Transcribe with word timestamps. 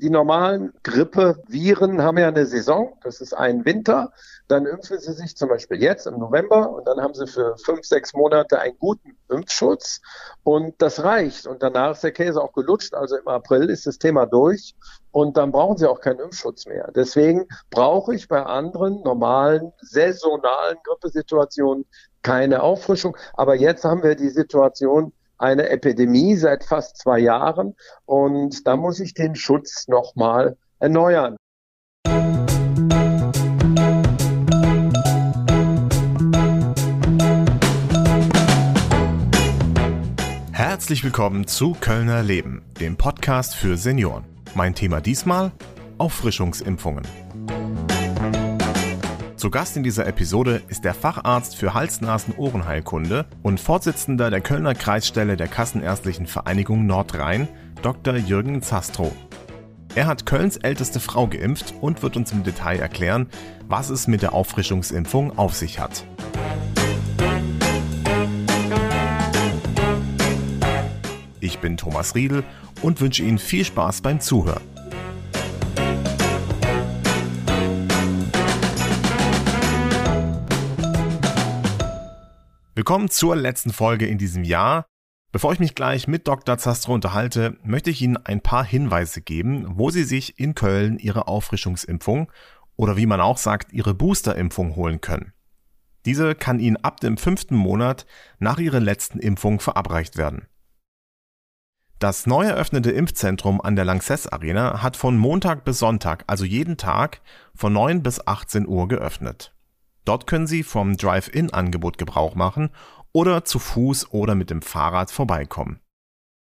die 0.00 0.10
normalen 0.10 0.72
Grippeviren 0.84 2.02
haben 2.02 2.18
ja 2.18 2.28
eine 2.28 2.46
Saison, 2.46 2.96
das 3.02 3.20
ist 3.20 3.34
ein 3.34 3.64
Winter. 3.64 4.12
Dann 4.46 4.64
impfen 4.64 4.98
sie 4.98 5.12
sich 5.12 5.36
zum 5.36 5.48
Beispiel 5.48 5.82
jetzt 5.82 6.06
im 6.06 6.18
November 6.18 6.70
und 6.70 6.86
dann 6.86 7.00
haben 7.00 7.14
sie 7.14 7.26
für 7.26 7.56
fünf, 7.58 7.84
sechs 7.84 8.14
Monate 8.14 8.60
einen 8.60 8.78
guten 8.78 9.16
Impfschutz 9.28 10.00
und 10.44 10.80
das 10.80 11.02
reicht. 11.02 11.46
Und 11.46 11.62
danach 11.62 11.92
ist 11.92 12.04
der 12.04 12.12
Käse 12.12 12.40
auch 12.40 12.52
gelutscht, 12.52 12.94
also 12.94 13.16
im 13.16 13.28
April 13.28 13.68
ist 13.70 13.86
das 13.86 13.98
Thema 13.98 14.26
durch 14.26 14.74
und 15.10 15.36
dann 15.36 15.52
brauchen 15.52 15.76
sie 15.76 15.88
auch 15.88 16.00
keinen 16.00 16.20
Impfschutz 16.20 16.66
mehr. 16.66 16.90
Deswegen 16.94 17.46
brauche 17.70 18.14
ich 18.14 18.28
bei 18.28 18.42
anderen 18.42 19.02
normalen, 19.02 19.72
saisonalen 19.80 20.78
Grippesituationen 20.84 21.84
keine 22.22 22.62
Auffrischung. 22.62 23.16
Aber 23.34 23.54
jetzt 23.54 23.84
haben 23.84 24.02
wir 24.02 24.14
die 24.14 24.30
Situation, 24.30 25.12
eine 25.38 25.70
Epidemie 25.70 26.36
seit 26.36 26.64
fast 26.64 26.98
zwei 26.98 27.20
Jahren 27.20 27.74
und 28.04 28.66
da 28.66 28.76
muss 28.76 29.00
ich 29.00 29.14
den 29.14 29.36
Schutz 29.36 29.86
nochmal 29.88 30.56
erneuern. 30.80 31.36
Herzlich 40.52 41.04
willkommen 41.04 41.46
zu 41.46 41.76
Kölner 41.80 42.22
Leben, 42.22 42.62
dem 42.80 42.96
Podcast 42.96 43.54
für 43.54 43.76
Senioren. 43.76 44.24
Mein 44.54 44.74
Thema 44.74 45.00
diesmal 45.00 45.52
Auffrischungsimpfungen. 45.98 47.04
Zu 49.38 49.50
Gast 49.50 49.76
in 49.76 49.84
dieser 49.84 50.04
Episode 50.08 50.62
ist 50.66 50.84
der 50.84 50.94
Facharzt 50.94 51.54
für 51.54 51.72
Hals-Nasen-Ohrenheilkunde 51.72 53.24
und 53.44 53.60
Vorsitzender 53.60 54.30
der 54.30 54.40
Kölner 54.40 54.74
Kreisstelle 54.74 55.36
der 55.36 55.46
Kassenärztlichen 55.46 56.26
Vereinigung 56.26 56.86
Nordrhein, 56.86 57.46
Dr. 57.80 58.16
Jürgen 58.16 58.62
Zastrow. 58.62 59.12
Er 59.94 60.08
hat 60.08 60.26
Kölns 60.26 60.56
älteste 60.56 60.98
Frau 60.98 61.28
geimpft 61.28 61.72
und 61.80 62.02
wird 62.02 62.16
uns 62.16 62.32
im 62.32 62.42
Detail 62.42 62.80
erklären, 62.80 63.28
was 63.68 63.90
es 63.90 64.08
mit 64.08 64.22
der 64.22 64.32
Auffrischungsimpfung 64.32 65.38
auf 65.38 65.54
sich 65.54 65.78
hat. 65.78 66.04
Ich 71.38 71.60
bin 71.60 71.76
Thomas 71.76 72.16
Riedel 72.16 72.42
und 72.82 73.00
wünsche 73.00 73.22
Ihnen 73.22 73.38
viel 73.38 73.64
Spaß 73.64 74.00
beim 74.00 74.18
Zuhören. 74.18 74.77
Willkommen 82.78 83.10
zur 83.10 83.34
letzten 83.34 83.72
Folge 83.72 84.06
in 84.06 84.18
diesem 84.18 84.44
Jahr. 84.44 84.86
Bevor 85.32 85.52
ich 85.52 85.58
mich 85.58 85.74
gleich 85.74 86.06
mit 86.06 86.28
Dr. 86.28 86.58
Zastro 86.58 86.94
unterhalte, 86.94 87.58
möchte 87.64 87.90
ich 87.90 88.00
Ihnen 88.02 88.16
ein 88.18 88.40
paar 88.40 88.64
Hinweise 88.64 89.20
geben, 89.20 89.66
wo 89.70 89.90
Sie 89.90 90.04
sich 90.04 90.38
in 90.38 90.54
Köln 90.54 90.96
Ihre 91.00 91.26
Auffrischungsimpfung 91.26 92.30
oder 92.76 92.96
wie 92.96 93.06
man 93.06 93.20
auch 93.20 93.36
sagt, 93.36 93.72
Ihre 93.72 93.94
Boosterimpfung 93.94 94.76
holen 94.76 95.00
können. 95.00 95.32
Diese 96.04 96.36
kann 96.36 96.60
Ihnen 96.60 96.76
ab 96.76 97.00
dem 97.00 97.16
fünften 97.16 97.56
Monat 97.56 98.06
nach 98.38 98.60
Ihrer 98.60 98.78
letzten 98.78 99.18
Impfung 99.18 99.58
verabreicht 99.58 100.16
werden. 100.16 100.46
Das 101.98 102.28
neu 102.28 102.44
eröffnete 102.44 102.92
Impfzentrum 102.92 103.60
an 103.60 103.74
der 103.74 103.86
Lanxess 103.86 104.28
Arena 104.28 104.84
hat 104.84 104.96
von 104.96 105.18
Montag 105.18 105.64
bis 105.64 105.80
Sonntag, 105.80 106.22
also 106.28 106.44
jeden 106.44 106.76
Tag, 106.76 107.22
von 107.56 107.72
9 107.72 108.04
bis 108.04 108.24
18 108.24 108.68
Uhr 108.68 108.86
geöffnet. 108.86 109.52
Dort 110.08 110.26
können 110.26 110.46
Sie 110.46 110.62
vom 110.62 110.96
Drive-In-Angebot 110.96 111.98
Gebrauch 111.98 112.34
machen 112.34 112.70
oder 113.12 113.44
zu 113.44 113.58
Fuß 113.58 114.10
oder 114.10 114.34
mit 114.34 114.48
dem 114.48 114.62
Fahrrad 114.62 115.10
vorbeikommen. 115.10 115.80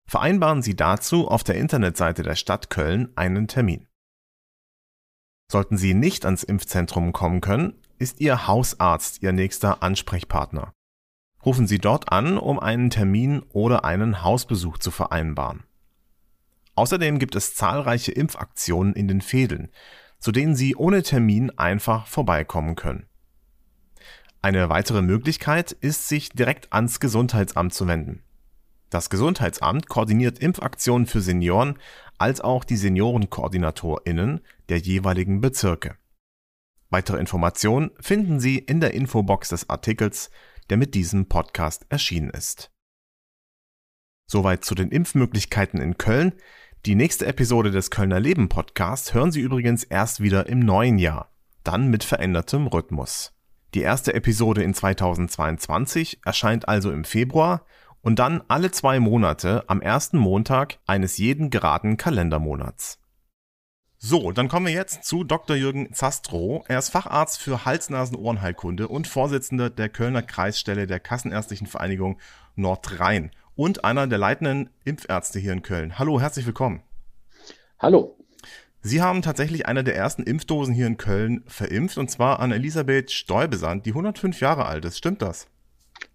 Vereinbaren 0.10 0.62
Sie 0.62 0.78
dazu 0.78 1.28
auf 1.28 1.44
der 1.44 1.56
Internetseite 1.56 2.24
der 2.24 2.36
Stadt 2.36 2.70
Köln 2.70 3.12
einen 3.18 3.50
Termin. 3.50 3.86
Sollten 5.52 5.78
Sie 5.78 5.94
nicht 5.94 6.24
ans 6.24 6.44
Impfzentrum 6.44 7.12
kommen 7.12 7.42
können, 7.42 7.74
ist 8.00 8.22
Ihr 8.22 8.48
Hausarzt 8.48 9.22
Ihr 9.22 9.34
nächster 9.34 9.84
Ansprechpartner. 9.84 10.72
Rufen 11.46 11.68
Sie 11.68 11.80
dort 11.80 12.10
an, 12.10 12.38
um 12.38 12.62
einen 12.62 12.90
Termin 12.90 13.42
oder 13.50 13.84
einen 13.84 14.24
Hausbesuch 14.24 14.78
zu 14.78 14.92
vereinbaren. 14.92 15.66
Außerdem 16.76 17.20
gibt 17.20 17.36
es 17.36 17.54
zahlreiche 17.54 18.14
Impfaktionen 18.14 18.94
in 18.94 19.10
den 19.10 19.20
Fädeln, 19.20 19.74
zu 20.20 20.32
denen 20.32 20.56
Sie 20.56 20.74
ohne 20.78 21.04
Termin 21.04 21.50
einfach 21.58 22.08
vorbeikommen 22.08 22.78
können. 22.78 23.10
Eine 24.42 24.70
weitere 24.70 25.02
Möglichkeit 25.02 25.72
ist, 25.72 26.08
sich 26.08 26.30
direkt 26.30 26.72
ans 26.72 27.00
Gesundheitsamt 27.00 27.74
zu 27.74 27.88
wenden. 27.88 28.24
Das 28.90 29.10
Gesundheitsamt 29.10 29.90
koordiniert 29.90 30.40
Impfaktionen 30.40 31.08
für 31.08 31.22
Senioren 31.22 31.78
als 32.18 32.40
auch 32.40 32.64
die 32.64 32.78
Seniorenkoordinatorinnen 32.78 34.42
der 34.70 34.78
jeweiligen 34.80 35.42
Bezirke. 35.42 35.98
Weitere 36.90 37.20
Informationen 37.20 37.92
finden 38.00 38.40
Sie 38.40 38.58
in 38.58 38.80
der 38.80 38.94
Infobox 38.94 39.50
des 39.50 39.70
Artikels, 39.70 40.30
der 40.70 40.78
mit 40.78 40.96
diesem 40.96 41.28
Podcast 41.28 41.86
erschienen 41.90 42.30
ist. 42.30 42.72
Soweit 44.30 44.64
zu 44.64 44.76
den 44.76 44.90
Impfmöglichkeiten 44.90 45.82
in 45.82 45.98
Köln. 45.98 46.34
Die 46.86 46.96
nächste 46.96 47.26
Episode 47.26 47.72
des 47.72 47.92
Kölner 47.92 48.20
Leben 48.20 48.50
Podcasts 48.50 49.14
hören 49.14 49.32
Sie 49.32 49.42
übrigens 49.42 49.84
erst 49.84 50.22
wieder 50.22 50.48
im 50.48 50.60
neuen 50.60 50.98
Jahr, 50.98 51.34
dann 51.64 51.90
mit 51.90 52.04
verändertem 52.04 52.68
Rhythmus. 52.68 53.37
Die 53.78 53.84
erste 53.84 54.16
Episode 54.16 54.64
in 54.64 54.74
2022 54.74 56.22
erscheint 56.26 56.68
also 56.68 56.92
im 56.92 57.04
Februar 57.04 57.64
und 58.02 58.18
dann 58.18 58.42
alle 58.48 58.72
zwei 58.72 59.00
Monate 59.00 59.66
am 59.68 59.84
ersten 59.84 60.18
Montag 60.18 60.80
eines 60.88 61.20
jeden 61.20 61.52
geraden 61.52 61.96
Kalendermonats. 61.96 62.98
So, 64.00 64.32
dann 64.32 64.48
kommen 64.48 64.66
wir 64.66 64.74
jetzt 64.74 65.04
zu 65.04 65.24
Dr. 65.24 65.56
Jürgen 65.56 65.94
Zastrow. 65.94 66.66
Er 66.68 66.80
ist 66.80 66.90
Facharzt 66.90 67.40
für 67.40 67.66
Hals-Nasen-Ohrenheilkunde 67.66 68.88
und 68.88 69.06
Vorsitzender 69.06 69.70
der 69.70 69.90
Kölner 69.90 70.24
Kreisstelle 70.24 70.88
der 70.88 71.00
Kassenärztlichen 71.00 71.68
Vereinigung 71.68 72.18
Nordrhein 72.56 73.30
und 73.54 73.86
einer 73.86 74.08
der 74.08 74.18
leitenden 74.18 74.72
Impfärzte 74.86 75.38
hier 75.38 75.54
in 75.54 75.62
Köln. 75.62 76.00
Hallo, 76.00 76.20
herzlich 76.20 76.48
willkommen. 76.48 76.82
Hallo. 77.78 78.17
Sie 78.82 79.02
haben 79.02 79.22
tatsächlich 79.22 79.66
eine 79.66 79.84
der 79.84 79.96
ersten 79.96 80.24
Impfdosen 80.24 80.74
hier 80.74 80.88
in 80.88 80.98
Köln 80.98 81.44
verimpft, 81.48 81.98
und 81.98 82.10
zwar 82.10 82.40
an 82.40 82.52
Elisabeth 82.52 83.12
Stäubesand, 83.12 83.86
die 83.86 83.92
105 83.92 84.40
Jahre 84.40 84.66
alt 84.66 84.86
ist. 84.86 84.98
Stimmt 84.98 85.22
das? 85.22 85.48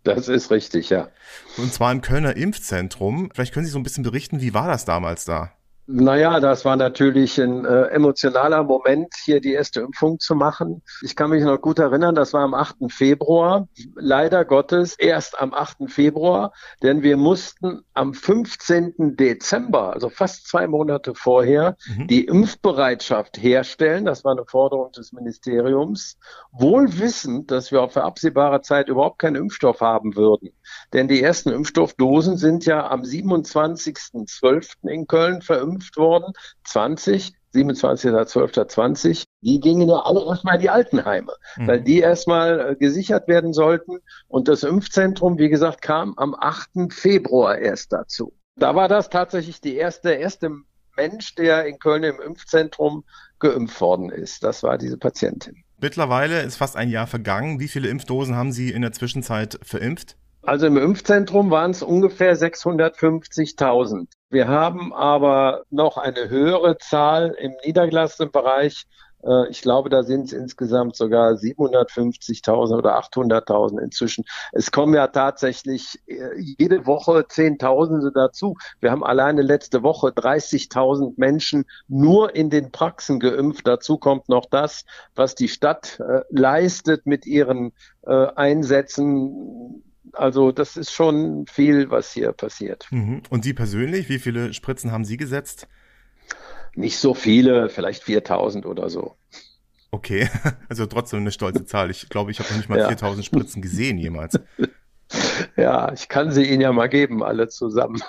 Das 0.05 0.29
ist 0.29 0.51
richtig, 0.51 0.91
ja. 0.91 1.09
Und 1.59 1.73
zwar 1.73 1.93
im 1.93 2.01
Kölner 2.01 2.37
Impfzentrum. 2.37 3.31
Vielleicht 3.35 3.53
können 3.53 3.67
Sie 3.67 3.73
so 3.73 3.79
ein 3.79 3.85
bisschen 3.85 4.05
berichten, 4.05 4.41
wie 4.41 4.55
war 4.55 4.69
das 4.69 4.85
damals 4.85 5.25
da? 5.25 5.53
Naja, 5.95 6.41
das 6.41 6.65
war 6.65 6.77
natürlich 6.77 7.39
ein 7.39 7.67
äh, 7.67 7.85
emotionaler 7.89 8.63
Moment, 8.63 9.13
hier 9.25 9.43
die 9.43 9.53
erste 9.53 9.81
Impfung 9.81 10.19
zu 10.19 10.35
machen. 10.35 10.83
Ich 11.03 11.17
kann 11.17 11.29
mich 11.29 11.45
noch 11.45 11.61
gut 11.61 11.79
erinnern, 11.79 12.15
das 12.15 12.33
war 12.33 12.41
am 12.41 12.55
8. 12.55 12.91
Februar. 12.91 13.69
Leider 13.95 14.47
Gottes 14.47 14.95
erst 14.95 15.39
am 15.39 15.53
8. 15.53 15.91
Februar, 15.91 16.53
denn 16.83 17.03
wir 17.03 17.19
mussten 17.19 17.83
am 17.93 18.15
15. 18.15 19.17
Dezember, 19.17 19.93
also 19.93 20.09
fast 20.09 20.49
zwei 20.49 20.67
Monate 20.67 21.15
vorher, 21.15 21.77
mhm. 21.87 22.07
die 22.07 22.25
Impfbereitschaft 22.25 23.37
herstellen. 23.37 24.07
Das 24.07 24.25
war 24.25 24.33
eine 24.33 24.47
Forderung 24.47 24.93
des 24.93 25.13
Ministeriums, 25.13 26.17
wohl 26.53 26.99
wissend, 27.01 27.51
dass 27.51 27.71
wir 27.71 27.83
auf 27.83 27.99
absehbare 27.99 28.63
Zeit 28.63 28.89
überhaupt 28.89 29.19
keinen 29.19 29.37
Impfstoff 29.37 29.83
haben 29.83 30.17
würden. 30.17 30.55
Denn 30.93 31.09
die 31.09 31.23
ersten 31.23 31.51
Impfstoffdosen 31.51 32.37
sind 32.37 32.67
ja 32.67 32.89
am 32.89 33.03
27.12. 33.03 34.89
in 34.89 35.07
Köln 35.07 35.43
verimpft 35.43 35.97
worden, 35.97 36.33
20, 36.65 37.33
27.12.20, 37.55 39.25
die 39.43 39.61
gingen 39.61 39.89
ja 39.89 39.97
alle 39.97 40.25
erstmal 40.25 40.57
in 40.57 40.63
die 40.63 40.71
Altenheime, 40.71 41.33
mhm. 41.57 41.67
weil 41.67 41.81
die 41.83 41.99
erstmal 41.99 42.73
äh, 42.73 42.77
gesichert 42.77 43.29
werden 43.29 43.53
sollten. 43.53 43.99
Und 44.29 44.49
das 44.49 44.63
Impfzentrum, 44.63 45.39
wie 45.39 45.49
gesagt, 45.49 45.83
kam 45.83 46.15
am 46.17 46.35
8. 46.35 46.93
Februar 46.93 47.59
erst 47.59 47.93
dazu. 47.93 48.33
Da 48.57 48.75
war 48.75 48.89
das 48.89 49.11
tatsächlich 49.11 49.61
die 49.61 49.77
erste, 49.77 50.09
der 50.09 50.21
erste 50.21 50.51
Mensch, 50.97 51.35
der 51.35 51.67
in 51.67 51.79
Köln 51.79 52.05
im 52.05 52.21
Impfzentrum 52.21 53.05
geimpft 53.39 53.81
worden 53.81 54.11
ist. 54.11 54.45
Das 54.45 54.63
war 54.63 54.79
diese 54.79 54.99
Patientin. 54.99 55.65
Mittlerweile 55.81 56.43
ist 56.43 56.57
fast 56.57 56.77
ein 56.77 56.91
Jahr 56.91 57.07
vergangen. 57.07 57.59
Wie 57.59 57.69
viele 57.69 57.89
Impfdosen 57.89 58.37
haben 58.37 58.53
Sie 58.53 58.71
in 58.71 58.83
der 58.83 58.93
Zwischenzeit 58.93 59.59
verimpft? 59.63 60.17
Also 60.45 60.67
im 60.67 60.77
Impfzentrum 60.77 61.53
waren 61.53 61.71
es 61.71 61.83
ungefähr 61.83 62.37
650.000. 62.37 64.09
Wir 64.29 64.49
haben 64.49 64.93
aber 64.93 65.63
noch 65.71 65.99
eine 65.99 66.29
höhere 66.29 66.79
Zahl 66.79 67.37
im 67.39 67.53
niedergelassenen 67.65 68.33
Bereich. 68.33 68.87
Äh, 69.25 69.49
ich 69.51 69.63
glaube, 69.63 69.89
da 69.89 70.03
sind 70.03 70.25
es 70.25 70.33
insgesamt 70.33 70.97
sogar 70.97 71.35
750.000 71.35 72.77
oder 72.77 72.99
800.000 72.99 73.81
inzwischen. 73.81 74.25
Es 74.51 74.73
kommen 74.73 74.95
ja 74.95 75.07
tatsächlich 75.07 76.01
äh, 76.07 76.37
jede 76.37 76.87
Woche 76.87 77.27
Zehntausende 77.29 78.11
dazu. 78.13 78.57
Wir 78.81 78.91
haben 78.91 79.05
alleine 79.05 79.43
letzte 79.43 79.85
Woche 79.85 80.09
30.000 80.09 81.13
Menschen 81.19 81.67
nur 81.87 82.35
in 82.35 82.51
den 82.51 82.73
Praxen 82.73 83.21
geimpft. 83.21 83.69
Dazu 83.69 83.97
kommt 83.97 84.29
noch 84.29 84.47
das, 84.47 84.85
was 85.15 85.37
die 85.37 85.49
Stadt 85.49 86.01
äh, 86.01 86.23
leistet 86.31 87.07
mit 87.07 87.27
ihren 87.27 87.73
Einsätzen 88.05 89.85
also 90.13 90.53
das 90.53 90.77
ist 90.77 90.93
schon 90.93 91.47
viel, 91.47 91.91
was 91.91 92.13
hier 92.13 92.33
passiert. 92.33 92.87
Mhm. 92.91 93.23
Und 93.31 93.45
Sie 93.45 93.55
persönlich, 93.55 94.09
wie 94.09 94.19
viele 94.19 94.53
Spritzen 94.53 94.93
haben 94.93 95.05
Sie 95.05 95.17
gesetzt? 95.17 95.69
Nicht 96.75 96.99
so 96.99 97.15
viele, 97.15 97.69
vielleicht 97.69 98.03
4000 98.03 98.67
oder 98.67 98.89
so. 98.89 99.17
Okay, 99.91 100.29
also 100.69 100.87
trotzdem 100.87 101.21
eine 101.21 101.33
stolze 101.33 101.65
Zahl. 101.65 101.91
Ich 101.91 102.09
glaube, 102.09 102.31
ich 102.31 102.39
habe 102.39 102.49
noch 102.51 102.57
nicht 102.57 102.69
mal 102.69 102.79
ja. 102.79 102.89
4000 102.89 103.25
Spritzen 103.25 103.63
gesehen 103.63 103.99
jemals. 103.99 104.39
Ja, 105.57 105.93
ich 105.93 106.09
kann 106.09 106.31
sie 106.31 106.45
Ihnen 106.45 106.63
ja 106.63 106.73
mal 106.73 106.89
geben, 106.89 107.23
alle 107.23 107.49
zusammen. 107.49 108.03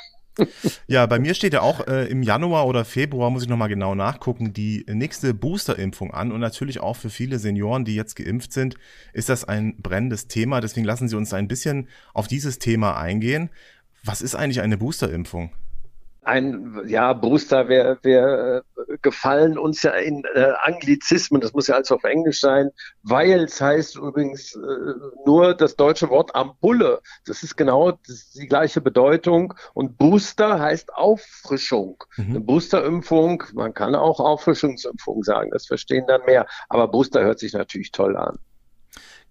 Ja, 0.87 1.05
bei 1.05 1.19
mir 1.19 1.33
steht 1.33 1.53
ja 1.53 1.61
auch 1.61 1.87
äh, 1.87 2.07
im 2.07 2.23
Januar 2.23 2.67
oder 2.67 2.85
Februar, 2.85 3.29
muss 3.29 3.43
ich 3.43 3.49
nochmal 3.49 3.69
genau 3.69 3.95
nachgucken, 3.95 4.53
die 4.53 4.85
nächste 4.87 5.33
Boosterimpfung 5.33 6.11
an. 6.11 6.31
Und 6.31 6.39
natürlich 6.39 6.79
auch 6.79 6.95
für 6.95 7.09
viele 7.09 7.39
Senioren, 7.39 7.85
die 7.85 7.95
jetzt 7.95 8.15
geimpft 8.15 8.53
sind, 8.53 8.75
ist 9.13 9.29
das 9.29 9.45
ein 9.45 9.77
brennendes 9.77 10.27
Thema. 10.27 10.61
Deswegen 10.61 10.85
lassen 10.85 11.07
Sie 11.07 11.15
uns 11.15 11.33
ein 11.33 11.47
bisschen 11.47 11.87
auf 12.13 12.27
dieses 12.27 12.59
Thema 12.59 12.97
eingehen. 12.97 13.49
Was 14.03 14.21
ist 14.21 14.35
eigentlich 14.35 14.61
eine 14.61 14.77
Boosterimpfung? 14.77 15.51
Ein 16.25 16.81
ja 16.87 17.13
Booster, 17.13 17.69
wir, 17.69 17.97
wir 18.01 18.63
äh, 18.77 18.97
gefallen 19.01 19.57
uns 19.57 19.83
ja 19.83 19.91
in 19.91 20.23
äh, 20.33 20.53
Anglizismen, 20.61 21.41
das 21.41 21.53
muss 21.53 21.67
ja 21.67 21.75
alles 21.75 21.91
auf 21.91 22.03
Englisch 22.03 22.39
sein. 22.39 22.71
Vials 23.03 23.59
heißt 23.59 23.97
übrigens 23.97 24.55
äh, 24.55 24.59
nur 25.25 25.53
das 25.53 25.75
deutsche 25.75 26.09
Wort 26.09 26.35
Ampulle. 26.35 27.01
Das 27.25 27.43
ist 27.43 27.55
genau 27.55 27.91
das 28.07 28.31
die 28.31 28.47
gleiche 28.47 28.81
Bedeutung. 28.81 29.53
Und 29.73 29.97
Booster 29.97 30.59
heißt 30.59 30.93
Auffrischung. 30.93 32.03
Mhm. 32.17 32.29
Eine 32.29 32.39
Boosterimpfung, 32.41 33.43
man 33.53 33.73
kann 33.73 33.95
auch 33.95 34.19
Auffrischungsimpfung 34.19 35.23
sagen, 35.23 35.51
das 35.51 35.65
verstehen 35.65 36.05
dann 36.07 36.21
mehr. 36.25 36.47
Aber 36.69 36.87
Booster 36.87 37.23
hört 37.23 37.39
sich 37.39 37.53
natürlich 37.53 37.91
toll 37.91 38.17
an. 38.17 38.37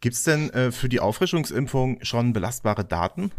Gibt 0.01 0.17
es 0.17 0.25
denn 0.25 0.51
äh, 0.51 0.73
für 0.73 0.89
die 0.89 1.01
Auffrischungsimpfung 1.01 1.99
schon 2.03 2.33
belastbare 2.33 2.85
Daten? 2.85 3.31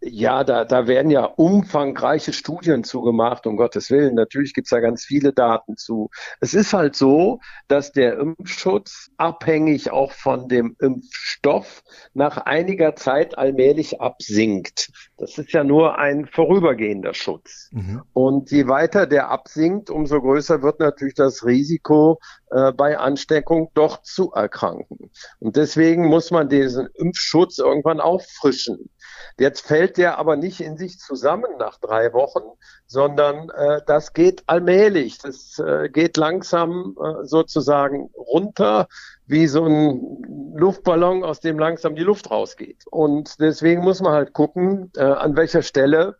Ja, 0.00 0.44
da, 0.44 0.64
da 0.64 0.86
werden 0.86 1.10
ja 1.10 1.24
umfangreiche 1.24 2.32
Studien 2.32 2.84
zugemacht, 2.84 3.46
um 3.48 3.56
Gottes 3.56 3.90
Willen. 3.90 4.14
Natürlich 4.14 4.54
gibt's 4.54 4.70
da 4.70 4.78
ganz 4.78 5.04
viele 5.04 5.32
Daten 5.32 5.76
zu. 5.76 6.10
Es 6.40 6.54
ist 6.54 6.72
halt 6.72 6.94
so, 6.94 7.40
dass 7.66 7.90
der 7.90 8.18
Impfschutz 8.18 9.10
abhängig 9.16 9.90
auch 9.90 10.12
von 10.12 10.48
dem 10.48 10.76
Impfstoff 10.78 11.82
nach 12.14 12.36
einiger 12.36 12.94
Zeit 12.94 13.36
allmählich 13.36 14.00
absinkt. 14.00 14.90
Das 15.16 15.36
ist 15.36 15.52
ja 15.52 15.64
nur 15.64 15.98
ein 15.98 16.26
vorübergehender 16.26 17.12
Schutz. 17.14 17.68
Mhm. 17.72 18.02
Und 18.12 18.52
je 18.52 18.68
weiter 18.68 19.06
der 19.06 19.30
absinkt, 19.30 19.90
umso 19.90 20.20
größer 20.20 20.62
wird 20.62 20.78
natürlich 20.78 21.14
das 21.14 21.44
Risiko, 21.44 22.20
äh, 22.50 22.72
bei 22.72 22.96
Ansteckung 22.98 23.70
doch 23.74 24.02
zu 24.02 24.30
erkranken. 24.32 25.10
Und 25.40 25.56
deswegen 25.56 26.06
muss 26.06 26.30
man 26.30 26.48
diesen 26.48 26.86
Impfschutz 26.94 27.58
irgendwann 27.58 28.00
auffrischen. 28.00 28.90
Jetzt 29.38 29.66
fällt 29.66 29.96
der 29.96 30.18
aber 30.18 30.36
nicht 30.36 30.60
in 30.60 30.76
sich 30.76 30.98
zusammen 30.98 31.50
nach 31.58 31.78
drei 31.78 32.12
Wochen, 32.12 32.42
sondern 32.86 33.50
äh, 33.50 33.80
das 33.86 34.12
geht 34.12 34.42
allmählich. 34.46 35.18
Das 35.18 35.58
äh, 35.58 35.88
geht 35.88 36.16
langsam 36.16 36.96
äh, 37.00 37.24
sozusagen 37.24 38.10
runter, 38.16 38.88
wie 39.26 39.46
so 39.46 39.64
ein 39.64 40.52
Luftballon, 40.54 41.22
aus 41.24 41.40
dem 41.40 41.58
langsam 41.58 41.94
die 41.94 42.02
Luft 42.02 42.30
rausgeht. 42.30 42.84
Und 42.90 43.40
deswegen 43.40 43.82
muss 43.82 44.00
man 44.00 44.12
halt 44.12 44.32
gucken, 44.32 44.90
äh, 44.96 45.02
an 45.02 45.36
welcher 45.36 45.62
Stelle 45.62 46.16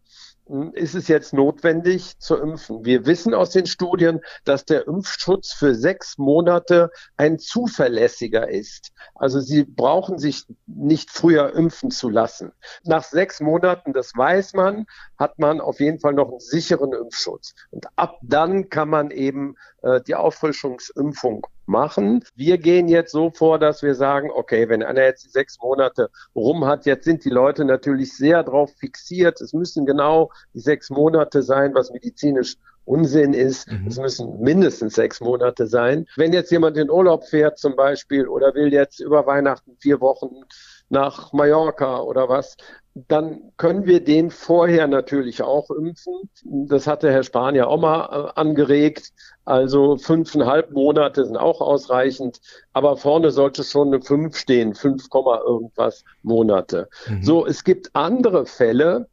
ist 0.73 0.95
es 0.95 1.09
jetzt 1.09 1.33
notwendig 1.33 2.19
zu 2.19 2.37
impfen. 2.37 2.85
Wir 2.85 3.07
wissen 3.07 3.35
aus 3.35 3.51
den 3.51 3.67
Studien, 3.67 4.21
dass 4.45 4.65
der 4.65 4.87
Impfschutz 4.87 5.53
für 5.53 5.75
sechs 5.75 6.17
Monate 6.19 6.91
ein 7.17 7.39
zuverlässiger 7.39 8.49
ist. 8.49 8.93
Also 9.15 9.41
Sie 9.41 9.65
brauchen 9.65 10.19
sich 10.19 10.47
nicht 10.67 11.11
früher 11.11 11.55
impfen 11.55 11.91
zu 11.91 12.09
lassen. 12.09 12.53
Nach 12.85 13.05
sechs 13.05 13.41
Monaten, 13.41 13.93
das 13.93 14.13
weiß 14.17 14.55
man, 14.55 14.87
hat 15.19 15.39
man 15.39 15.61
auf 15.61 15.81
jeden 15.81 16.01
Fall 16.01 16.15
noch 16.15 16.31
einen 16.31 16.41
sicheren 16.41 16.93
Impfschutz. 16.93 17.55
Und 17.71 17.87
ab 17.97 18.19
dann 18.23 18.69
kann 18.71 18.89
man 18.89 19.11
eben 19.11 19.57
äh, 19.83 20.01
die 20.07 20.15
Auffrischungsimpfung 20.15 21.47
machen. 21.67 22.25
Wir 22.35 22.59
gehen 22.59 22.89
jetzt 22.89 23.13
so 23.13 23.31
vor, 23.31 23.59
dass 23.59 23.83
wir 23.83 23.95
sagen, 23.95 24.31
okay, 24.31 24.69
wenn 24.69 24.83
einer 24.83 25.05
jetzt 25.05 25.33
sechs 25.33 25.59
Monate 25.61 26.11
rum 26.35 26.65
hat, 26.65 26.87
jetzt 26.87 27.05
sind 27.05 27.25
die 27.25 27.31
Leute 27.31 27.65
natürlich 27.65 28.17
sehr 28.17 28.43
darauf 28.43 28.73
fixiert. 28.79 29.41
Es 29.41 29.53
müssen 29.53 29.87
genau 29.87 30.31
die 30.55 30.61
sechs 30.61 30.91
Monate 30.91 31.43
sein, 31.43 31.75
was 31.75 31.93
medizinisch 31.93 32.57
Unsinn 32.87 33.35
ist. 33.35 33.71
Mhm. 33.71 33.87
Es 33.87 33.99
müssen 33.99 34.41
mindestens 34.41 34.95
sechs 34.95 35.21
Monate 35.21 35.67
sein. 35.67 36.07
Wenn 36.17 36.33
jetzt 36.33 36.51
jemand 36.51 36.79
in 36.79 36.91
Urlaub 36.91 37.25
fährt 37.25 37.59
zum 37.59 37.77
Beispiel 37.77 38.27
oder 38.27 38.55
will 38.55 38.73
jetzt 38.73 39.01
über 39.01 39.27
Weihnachten 39.27 39.77
vier 39.79 40.01
Wochen 40.01 40.31
nach 40.89 41.33
Mallorca 41.33 42.01
oder 42.01 42.29
was, 42.29 42.57
dann 43.07 43.53
können 43.57 43.87
wir 43.87 44.03
den 44.03 44.31
vorher 44.31 44.89
natürlich 44.89 45.43
auch 45.43 45.71
impfen. 45.71 46.29
Das 46.45 46.87
hatte 46.87 47.13
Herr 47.13 47.23
Spahn 47.23 47.55
ja 47.55 47.67
auch 47.67 47.79
mal 47.79 48.33
äh, 48.35 48.41
angeregt. 48.41 49.13
Also 49.45 49.97
fünfeinhalb 49.97 50.73
Monate 50.73 51.25
sind 51.25 51.37
auch 51.37 51.61
ausreichend, 51.61 52.41
aber 52.73 52.97
vorne 52.97 53.31
sollte 53.31 53.63
schon 53.65 53.89
eine 53.89 54.03
fünf 54.03 54.37
stehen, 54.37 54.75
fünf 54.75 55.09
irgendwas 55.15 56.05
Monate. 56.23 56.89
Mhm. 57.09 57.23
So, 57.23 57.47
es 57.47 57.65
gibt 57.65 57.91
andere 57.95 58.47
Fälle, 58.47 59.09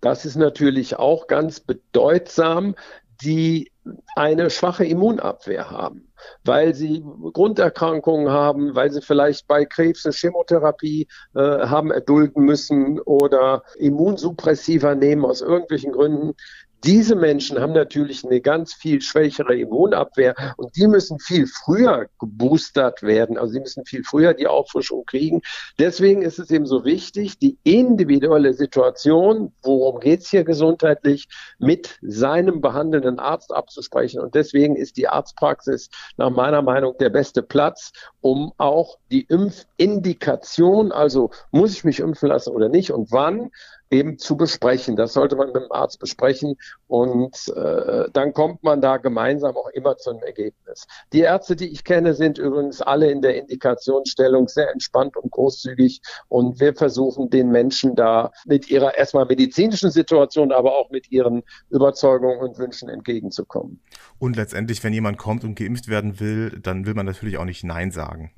das 0.00 0.24
ist 0.24 0.36
natürlich 0.36 0.96
auch 0.96 1.26
ganz 1.26 1.60
bedeutsam, 1.60 2.74
die 3.22 3.70
eine 4.14 4.50
schwache 4.50 4.84
Immunabwehr 4.84 5.70
haben 5.70 6.12
weil 6.44 6.74
sie 6.74 7.04
Grunderkrankungen 7.32 8.30
haben, 8.30 8.74
weil 8.74 8.90
sie 8.90 9.00
vielleicht 9.00 9.46
bei 9.46 9.64
Krebs 9.64 10.04
eine 10.04 10.14
Chemotherapie 10.14 11.06
äh, 11.34 11.40
haben 11.40 11.90
erdulden 11.90 12.44
müssen 12.44 13.00
oder 13.00 13.62
Immunsuppressiva 13.76 14.94
nehmen 14.94 15.24
aus 15.24 15.40
irgendwelchen 15.40 15.92
Gründen. 15.92 16.34
Diese 16.84 17.14
Menschen 17.14 17.60
haben 17.60 17.74
natürlich 17.74 18.24
eine 18.24 18.40
ganz 18.40 18.74
viel 18.74 19.00
schwächere 19.00 19.56
Immunabwehr 19.56 20.34
und 20.56 20.76
die 20.76 20.88
müssen 20.88 21.20
viel 21.20 21.46
früher 21.46 22.08
geboostert 22.18 23.02
werden. 23.02 23.38
Also 23.38 23.52
sie 23.52 23.60
müssen 23.60 23.84
viel 23.84 24.02
früher 24.02 24.34
die 24.34 24.48
Auffrischung 24.48 25.04
kriegen. 25.06 25.42
Deswegen 25.78 26.22
ist 26.22 26.40
es 26.40 26.50
eben 26.50 26.66
so 26.66 26.84
wichtig, 26.84 27.38
die 27.38 27.56
individuelle 27.62 28.52
Situation, 28.52 29.52
worum 29.62 30.00
geht's 30.00 30.28
hier 30.30 30.42
gesundheitlich, 30.42 31.28
mit 31.58 31.98
seinem 32.02 32.60
behandelnden 32.60 33.20
Arzt 33.20 33.54
abzusprechen. 33.54 34.20
Und 34.20 34.34
deswegen 34.34 34.74
ist 34.74 34.96
die 34.96 35.06
Arztpraxis 35.06 35.88
nach 36.16 36.30
meiner 36.30 36.62
Meinung 36.62 36.96
der 36.98 37.10
beste 37.10 37.42
Platz, 37.42 37.92
um 38.20 38.52
auch 38.56 38.98
die 39.12 39.22
Impfindikation, 39.22 40.90
also 40.90 41.30
muss 41.52 41.74
ich 41.74 41.84
mich 41.84 42.00
impfen 42.00 42.28
lassen 42.28 42.50
oder 42.50 42.68
nicht 42.68 42.90
und 42.90 43.12
wann, 43.12 43.50
eben 43.92 44.18
zu 44.18 44.36
besprechen. 44.36 44.96
Das 44.96 45.12
sollte 45.12 45.36
man 45.36 45.48
mit 45.48 45.56
dem 45.56 45.70
Arzt 45.70 45.98
besprechen 46.00 46.56
und 46.86 47.36
äh, 47.54 48.04
dann 48.12 48.32
kommt 48.32 48.62
man 48.62 48.80
da 48.80 48.96
gemeinsam 48.96 49.56
auch 49.56 49.68
immer 49.68 49.96
zu 49.96 50.10
einem 50.10 50.22
Ergebnis. 50.22 50.86
Die 51.12 51.20
Ärzte, 51.20 51.56
die 51.56 51.68
ich 51.68 51.84
kenne, 51.84 52.14
sind 52.14 52.38
übrigens 52.38 52.80
alle 52.80 53.10
in 53.10 53.22
der 53.22 53.36
Indikationsstellung 53.36 54.48
sehr 54.48 54.70
entspannt 54.70 55.16
und 55.16 55.30
großzügig 55.30 56.00
und 56.28 56.58
wir 56.58 56.74
versuchen 56.74 57.30
den 57.30 57.50
Menschen 57.50 57.94
da 57.94 58.32
mit 58.46 58.70
ihrer 58.70 58.96
erstmal 58.96 59.26
medizinischen 59.26 59.90
Situation, 59.90 60.52
aber 60.52 60.76
auch 60.76 60.90
mit 60.90 61.10
ihren 61.12 61.42
Überzeugungen 61.70 62.40
und 62.40 62.58
Wünschen 62.58 62.88
entgegenzukommen. 62.88 63.80
Und 64.18 64.36
letztendlich, 64.36 64.82
wenn 64.82 64.92
jemand 64.92 65.18
kommt 65.18 65.44
und 65.44 65.54
geimpft 65.54 65.88
werden 65.88 66.18
will, 66.18 66.58
dann 66.62 66.86
will 66.86 66.94
man 66.94 67.06
natürlich 67.06 67.36
auch 67.36 67.44
nicht 67.44 67.64
Nein 67.64 67.90
sagen. 67.90 68.32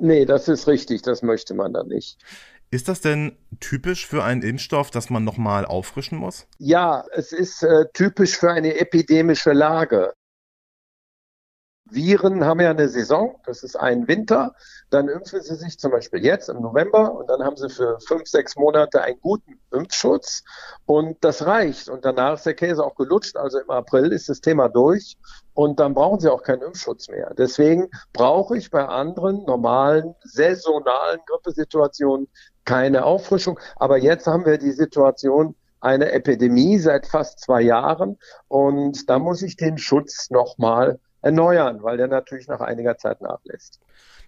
Nee, 0.00 0.24
das 0.24 0.48
ist 0.48 0.68
richtig, 0.68 1.02
das 1.02 1.22
möchte 1.22 1.54
man 1.54 1.72
dann 1.72 1.88
nicht. 1.88 2.18
Ist 2.70 2.88
das 2.88 3.00
denn 3.00 3.36
typisch 3.60 4.06
für 4.06 4.24
einen 4.24 4.42
Impfstoff, 4.42 4.90
dass 4.90 5.08
man 5.08 5.24
nochmal 5.24 5.64
auffrischen 5.64 6.18
muss? 6.18 6.46
Ja, 6.58 7.04
es 7.12 7.32
ist 7.32 7.62
äh, 7.62 7.86
typisch 7.94 8.36
für 8.36 8.52
eine 8.52 8.78
epidemische 8.78 9.52
Lage. 9.52 10.12
Viren 11.90 12.44
haben 12.44 12.60
ja 12.60 12.70
eine 12.70 12.88
Saison, 12.88 13.40
das 13.46 13.62
ist 13.62 13.76
ein 13.76 14.08
Winter, 14.08 14.54
dann 14.90 15.08
impfen 15.08 15.40
sie 15.40 15.54
sich 15.54 15.78
zum 15.78 15.90
Beispiel 15.90 16.24
jetzt 16.24 16.48
im 16.48 16.60
November 16.60 17.12
und 17.14 17.28
dann 17.28 17.42
haben 17.42 17.56
sie 17.56 17.68
für 17.68 17.98
fünf, 18.06 18.28
sechs 18.28 18.56
Monate 18.56 19.02
einen 19.02 19.20
guten 19.20 19.60
Impfschutz 19.72 20.42
und 20.86 21.16
das 21.22 21.46
reicht 21.46 21.88
und 21.88 22.04
danach 22.04 22.34
ist 22.34 22.46
der 22.46 22.54
Käse 22.54 22.84
auch 22.84 22.94
gelutscht, 22.94 23.36
also 23.36 23.58
im 23.58 23.70
April 23.70 24.12
ist 24.12 24.28
das 24.28 24.40
Thema 24.40 24.68
durch 24.68 25.16
und 25.54 25.80
dann 25.80 25.94
brauchen 25.94 26.20
sie 26.20 26.30
auch 26.30 26.42
keinen 26.42 26.62
Impfschutz 26.62 27.08
mehr. 27.08 27.32
Deswegen 27.36 27.88
brauche 28.12 28.56
ich 28.56 28.70
bei 28.70 28.86
anderen 28.86 29.44
normalen, 29.44 30.14
saisonalen 30.22 31.20
Grippesituationen 31.26 32.28
keine 32.64 33.04
Auffrischung, 33.04 33.58
aber 33.76 33.98
jetzt 33.98 34.26
haben 34.26 34.44
wir 34.44 34.58
die 34.58 34.72
Situation, 34.72 35.54
eine 35.80 36.10
Epidemie 36.10 36.78
seit 36.78 37.06
fast 37.06 37.38
zwei 37.40 37.62
Jahren 37.62 38.18
und 38.48 39.08
da 39.08 39.18
muss 39.18 39.42
ich 39.42 39.56
den 39.56 39.78
Schutz 39.78 40.28
nochmal 40.30 40.98
erneuern, 41.22 41.82
weil 41.82 41.96
der 41.96 42.08
natürlich 42.08 42.48
nach 42.48 42.60
einiger 42.60 42.96
Zeit 42.96 43.20
nachlässt. 43.20 43.80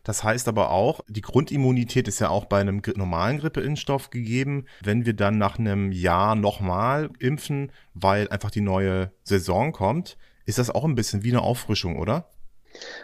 Das 0.03 0.25
heißt 0.25 0.49
aber 0.49 0.71
auch, 0.71 1.01
die 1.09 1.21
Grundimmunität 1.21 2.09
ist 2.09 2.21
ja 2.21 2.31
auch 2.31 2.47
bei 2.47 2.61
einem 2.61 2.81
normalen 2.97 3.39
Grippeimpfstoff 3.39 4.11
gegeben. 4.11 4.65
Wenn 4.83 5.05
wir 5.05 5.15
dann 5.15 5.37
nach 5.37 5.59
einem 5.59 5.93
Jahr 5.93 6.35
nochmal 6.35 7.11
impfen, 7.19 7.71
weil 7.93 8.29
einfach 8.29 8.51
die 8.51 8.63
neue 8.63 9.13
Saison 9.25 9.73
kommt, 9.73 10.17
ist 10.47 10.59
das 10.59 10.71
auch 10.71 10.85
ein 10.85 10.95
bisschen 10.95 11.23
wie 11.23 11.31
eine 11.31 11.43
Auffrischung, 11.43 11.99
oder? 11.99 12.31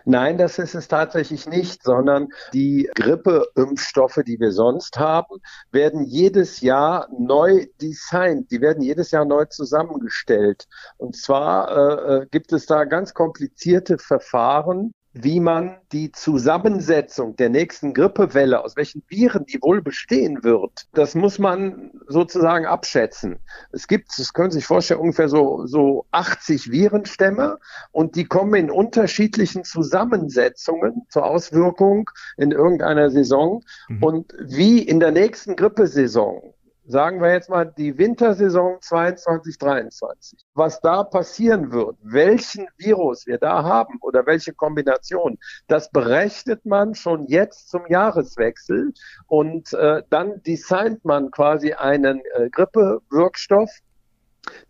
Nein, 0.04 0.38
das 0.38 0.58
ist 0.58 0.74
es 0.74 0.88
tatsächlich 0.88 1.46
nicht, 1.46 1.82
sondern 1.82 2.28
die 2.52 2.88
Grippeimpfstoffe, 2.94 4.20
die 4.26 4.38
wir 4.38 4.52
sonst 4.52 4.98
haben, 4.98 5.36
werden 5.70 6.04
jedes 6.04 6.60
Jahr 6.60 7.08
neu 7.16 7.66
designt. 7.80 8.50
Die 8.50 8.60
werden 8.60 8.82
jedes 8.82 9.10
Jahr 9.10 9.24
neu 9.24 9.46
zusammengestellt. 9.46 10.68
Und 10.96 11.16
zwar 11.16 11.70
äh, 11.70 12.22
äh 12.22 12.26
gibt 12.30 12.52
es 12.52 12.66
da 12.66 12.84
ganz 12.84 13.14
komplizierte 13.14 13.98
Verfahren, 13.98 14.92
wie 15.22 15.40
man 15.40 15.76
die 15.92 16.12
Zusammensetzung 16.12 17.36
der 17.36 17.48
nächsten 17.48 17.94
Grippewelle, 17.94 18.62
aus 18.62 18.76
welchen 18.76 19.02
Viren 19.08 19.46
die 19.46 19.58
wohl 19.62 19.80
bestehen 19.80 20.44
wird, 20.44 20.86
das 20.92 21.14
muss 21.14 21.38
man 21.38 21.90
sozusagen 22.06 22.66
abschätzen. 22.66 23.38
Es 23.72 23.88
gibt, 23.88 24.10
das 24.18 24.34
können 24.34 24.50
Sie 24.50 24.58
sich 24.58 24.66
vorstellen, 24.66 25.00
ungefähr 25.00 25.28
so, 25.28 25.66
so 25.66 26.04
80 26.10 26.70
Virenstämme 26.70 27.58
und 27.92 28.14
die 28.14 28.26
kommen 28.26 28.54
in 28.54 28.70
unterschiedlichen 28.70 29.64
Zusammensetzungen 29.64 31.06
zur 31.08 31.24
Auswirkung 31.24 32.10
in 32.36 32.50
irgendeiner 32.50 33.10
Saison. 33.10 33.64
Mhm. 33.88 34.02
Und 34.02 34.34
wie 34.38 34.80
in 34.80 35.00
der 35.00 35.12
nächsten 35.12 35.56
Grippesaison 35.56 36.52
sagen 36.86 37.20
wir 37.20 37.32
jetzt 37.32 37.50
mal 37.50 37.64
die 37.64 37.98
Wintersaison 37.98 38.78
22, 38.80 39.58
23. 39.58 40.38
Was 40.54 40.80
da 40.80 41.02
passieren 41.02 41.72
wird, 41.72 41.96
welchen 42.02 42.68
Virus 42.76 43.26
wir 43.26 43.38
da 43.38 43.64
haben 43.64 43.98
oder 44.02 44.26
welche 44.26 44.52
Kombination, 44.52 45.38
das 45.66 45.90
berechnet 45.90 46.64
man 46.64 46.94
schon 46.94 47.26
jetzt 47.26 47.70
zum 47.70 47.86
Jahreswechsel 47.88 48.92
und 49.26 49.72
äh, 49.72 50.02
dann 50.10 50.42
designt 50.44 51.04
man 51.04 51.30
quasi 51.30 51.72
einen 51.72 52.22
äh, 52.34 52.48
Grippewirkstoff. 52.50 53.70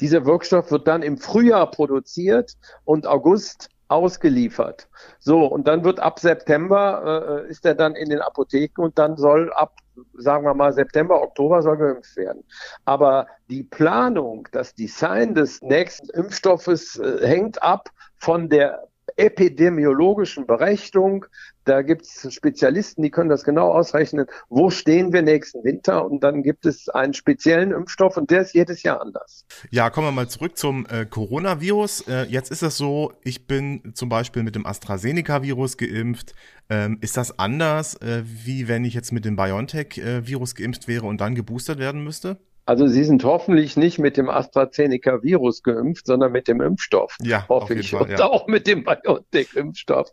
Dieser 0.01 0.25
Wirkstoff 0.25 0.71
wird 0.71 0.89
dann 0.89 1.03
im 1.03 1.19
Frühjahr 1.19 1.71
produziert 1.71 2.55
und 2.85 3.07
August 3.07 3.69
ausgeliefert. 3.89 4.89
So, 5.19 5.47
und 5.47 5.69
dann 5.69 5.85
wird 5.85 6.01
ab 6.01 6.19
September, 6.19 7.45
äh, 7.47 7.51
ist 7.51 7.65
er 7.65 7.75
dann 7.75 7.95
in 7.95 8.11
den 8.11 8.21
Apotheken 8.21 8.83
und 8.83 8.99
dann 8.99 9.17
soll 9.17 9.53
ab, 9.53 9.77
sagen 10.15 10.45
wir 10.45 10.55
mal, 10.55 10.73
September, 10.73 11.23
Oktober 11.23 11.63
soll 11.63 11.77
geimpft 11.77 12.17
werden. 12.17 12.45
Aber 12.85 13.27
die 13.49 13.63
Planung, 13.63 14.49
das 14.53 14.75
Design 14.75 15.35
des 15.35 15.63
nächsten 15.63 16.11
Impfstoffes 16.11 16.99
äh, 16.99 17.27
hängt 17.27 17.63
ab 17.63 17.91
von 18.17 18.49
der 18.49 18.89
epidemiologischen 19.17 20.47
Berechnung. 20.47 21.27
Da 21.65 21.83
gibt 21.83 22.03
es 22.03 22.33
Spezialisten, 22.33 23.03
die 23.03 23.11
können 23.11 23.29
das 23.29 23.43
genau 23.43 23.73
ausrechnen. 23.73 24.27
Wo 24.49 24.71
stehen 24.71 25.13
wir 25.13 25.23
nächsten 25.23 25.65
Winter? 25.65 26.05
Und 26.05 26.23
dann 26.23 26.43
gibt 26.43 26.65
es 26.65 26.89
einen 26.89 27.13
speziellen 27.13 27.73
Impfstoff 27.73 28.17
und 28.17 28.31
der 28.31 28.43
ist 28.43 28.55
jedes 28.55 28.83
Jahr 28.83 29.01
anders. 29.01 29.47
Ja, 29.71 29.91
kommen 29.91 30.07
wir 30.07 30.13
mal 30.13 30.29
zurück 30.29 30.57
zum 30.57 30.87
äh, 30.87 31.07
Coronavirus. 31.07 32.03
Äh, 32.09 32.27
jetzt 32.29 32.51
ist 32.53 32.63
es 32.63 32.77
so, 32.77 33.13
ich 33.23 33.47
bin 33.47 33.93
zum 33.95 34.09
Beispiel 34.09 34.43
mit 34.43 34.55
dem 34.55 34.65
AstraZeneca-Virus 34.65 35.77
geimpft. 35.77 36.35
Ähm, 36.69 36.99
ist 37.01 37.17
das 37.17 37.39
anders, 37.39 38.01
äh, 38.01 38.23
wie 38.25 38.69
wenn 38.69 38.85
ich 38.85 38.95
jetzt 38.95 39.13
mit 39.13 39.25
dem 39.25 39.37
BioNTech-Virus 39.37 40.55
geimpft 40.55 40.87
wäre 40.89 41.07
und 41.07 41.21
dann 41.21 41.35
geboostert 41.35 41.79
werden 41.79 42.05
müsste? 42.05 42.39
Also 42.67 42.89
Sie 42.89 43.05
sind 43.05 43.23
hoffentlich 43.23 43.77
nicht 43.77 44.01
mit 44.01 44.17
dem 44.17 44.29
AstraZeneca-Virus 44.29 45.63
geimpft, 45.63 46.07
sondern 46.07 46.33
mit 46.33 46.49
dem 46.49 46.61
Impfstoff. 46.61 47.17
Ja, 47.23 47.49
hoffe 47.49 47.75
ich. 47.75 47.93
Fall, 47.93 48.11
ja. 48.11 48.17
Und 48.17 48.23
auch 48.23 48.49
mit 48.49 48.67
dem 48.67 48.83
BioNTech-Impfstoff. 48.83 50.11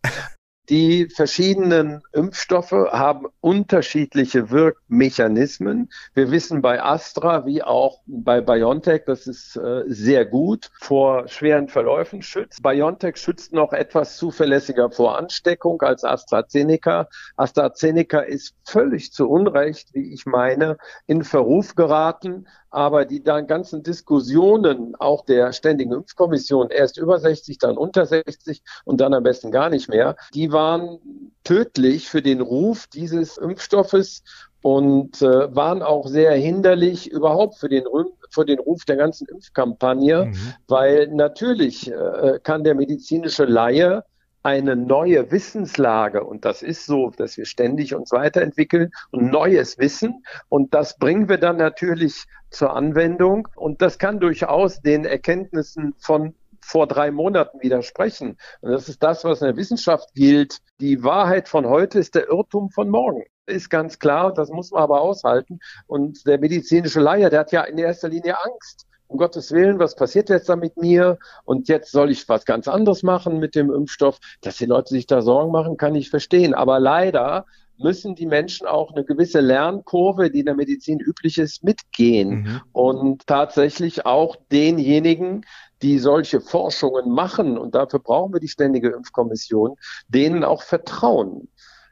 Die 0.70 1.10
verschiedenen 1.10 2.03
Impfstoffe 2.13 2.72
haben 2.72 3.27
unterschiedliche 3.41 4.50
Wirkmechanismen. 4.50 5.89
Wir 6.13 6.32
wissen 6.32 6.62
bei 6.62 6.82
Astra 6.82 7.46
wie 7.46 7.62
auch 7.62 8.00
bei 8.05 8.39
BioNTech, 8.39 9.03
dass 9.05 9.27
es 9.27 9.58
äh, 9.58 9.84
sehr 9.88 10.25
gut 10.25 10.72
vor 10.79 11.27
schweren 11.27 11.67
Verläufen 11.67 12.22
schützt. 12.22 12.63
BioNTech 12.63 13.17
schützt 13.17 13.51
noch 13.51 13.74
etwas 13.74 14.15
zuverlässiger 14.15 14.89
vor 14.89 15.17
Ansteckung 15.17 15.82
als 15.82 16.05
AstraZeneca. 16.05 17.10
AstraZeneca 17.36 18.22
ist 18.22 18.55
völlig 18.63 19.12
zu 19.12 19.29
Unrecht, 19.29 19.93
wie 19.93 20.13
ich 20.13 20.25
meine, 20.25 20.77
in 21.08 21.25
Verruf 21.25 21.75
geraten 21.75 22.46
aber 22.74 23.05
die 23.05 23.24
dann 23.24 23.46
ganzen 23.46 23.84
Diskussionen 23.84 24.96
auch 24.96 25.24
der 25.25 25.53
Ständigen 25.53 25.93
Impfkommission, 25.93 26.72
erst 26.72 26.98
über 26.98 27.20
60, 27.20 27.60
dann 27.60 27.77
unter 27.77 28.08
60 28.08 28.63
und 28.84 29.00
dann 29.00 29.13
am 29.13 29.22
besten 29.22 29.51
gar 29.51 29.70
nicht 29.70 29.89
mehr, 29.89 30.15
die 30.34 30.51
waren 30.53 31.00
tödlich 31.43 32.07
für 32.07 32.22
den 32.22 32.41
Ruf 32.41 32.88
dieses 32.88 33.38
Impfstoffes 33.38 34.24
und 34.62 35.22
äh, 35.22 35.53
waren 35.55 35.81
auch 35.81 36.07
sehr 36.07 36.31
hinderlich 36.33 37.12
überhaupt 37.12 37.55
für 37.55 37.67
den, 37.67 37.83
für 38.29 38.45
den 38.45 38.60
Ruf 38.60 38.86
der 38.86 38.95
ganzen 38.95 39.27
Impfkampagne, 39.27 40.25
mhm. 40.25 40.53
weil 40.67 41.07
natürlich 41.10 41.91
äh, 41.91 42.39
kann 42.41 42.63
der 42.63 42.75
medizinische 42.75 43.43
Laie 43.43 44.05
eine 44.41 44.75
neue 44.75 45.31
Wissenslage 45.31 46.24
und 46.24 46.43
das 46.45 46.62
ist 46.62 46.86
so, 46.86 47.12
dass 47.12 47.38
wir 47.38 47.45
ständig 47.45 47.95
uns 47.95 48.12
weiterentwickeln 48.12 48.91
und 49.12 49.31
neues 49.31 49.77
Wissen 49.77 50.24
und 50.50 50.74
das 50.74 50.98
bringen 50.98 51.29
wir 51.29 51.38
dann 51.38 51.57
natürlich 51.57 52.25
zur 52.50 52.75
Anwendung 52.75 53.48
und 53.55 53.81
das 53.81 53.98
kann 53.98 54.19
durchaus 54.19 54.81
den 54.81 55.05
Erkenntnissen 55.05 55.93
von 55.98 56.36
vor 56.63 56.88
drei 56.88 57.12
Monaten 57.12 57.62
widersprechen. 57.62 58.38
Und 58.62 58.72
das 58.72 58.89
ist 58.89 59.03
das, 59.03 59.24
was 59.24 59.41
in 59.41 59.48
der 59.48 59.58
Wissenschaft 59.58 60.13
gilt. 60.13 60.60
Die 60.79 61.03
Wahrheit 61.03 61.50
von 61.50 61.67
heute 61.67 62.00
ist 62.00 62.15
der 62.15 62.29
Irrtum 62.29 62.70
von 62.70 62.89
morgen. 62.89 63.24
Ist 63.46 63.70
ganz 63.70 64.00
klar, 64.00 64.34
das 64.34 64.50
muss 64.50 64.72
man 64.72 64.84
aber 64.84 65.01
aushalten. 65.01 65.60
Und 65.88 66.25
der 66.25 66.39
medizinische 66.39 67.01
Laie, 67.01 67.29
der 67.29 67.41
hat 67.41 67.51
ja 67.51 67.63
in 67.63 67.77
erster 67.77 68.10
Linie 68.10 68.36
Angst 68.43 68.88
um 69.08 69.17
Gottes 69.17 69.51
Willen, 69.51 69.79
was 69.79 69.96
passiert 69.96 70.29
jetzt 70.29 70.50
da 70.50 70.55
mit 70.55 70.75
mir? 70.75 71.20
Und 71.46 71.67
jetzt 71.67 71.91
soll 71.91 72.10
ich 72.10 72.27
was 72.27 72.46
ganz 72.46 72.67
anderes 72.67 73.03
machen 73.03 73.38
mit 73.39 73.53
dem 73.53 73.72
Impfstoff. 73.72 74.17
Dass 74.41 74.58
die 74.58 74.65
Leute 74.65 74.89
sich 74.89 75.05
da 75.05 75.22
Sorgen 75.22 75.51
machen, 75.51 75.77
kann 75.77 75.93
ich 75.93 76.10
verstehen. 76.10 76.53
Aber 76.53 76.79
leider 76.79 77.46
müssen 77.77 78.15
die 78.15 78.25
Menschen 78.25 78.67
auch 78.67 78.91
eine 78.91 79.03
gewisse 79.03 79.39
Lernkurve, 79.39 80.29
die 80.29 80.39
in 80.39 80.46
der 80.46 80.55
Medizin 80.55 81.00
üblich 81.00 81.38
ist, 81.38 81.63
mitgehen. 81.63 82.29
Mhm. 82.29 82.62
Und 82.72 83.27
tatsächlich 83.27 84.05
auch 84.05 84.36
denjenigen, 84.51 85.46
die 85.83 85.99
solche 85.99 86.41
Forschungen 86.41 87.11
machen, 87.11 87.57
und 87.57 87.75
dafür 87.75 87.99
brauchen 87.99 88.33
wir 88.33 88.39
die 88.39 88.47
Ständige 88.47 88.89
Impfkommission, 88.89 89.75
denen 90.07 90.43
auch 90.43 90.63
vertrauen. 90.63 91.49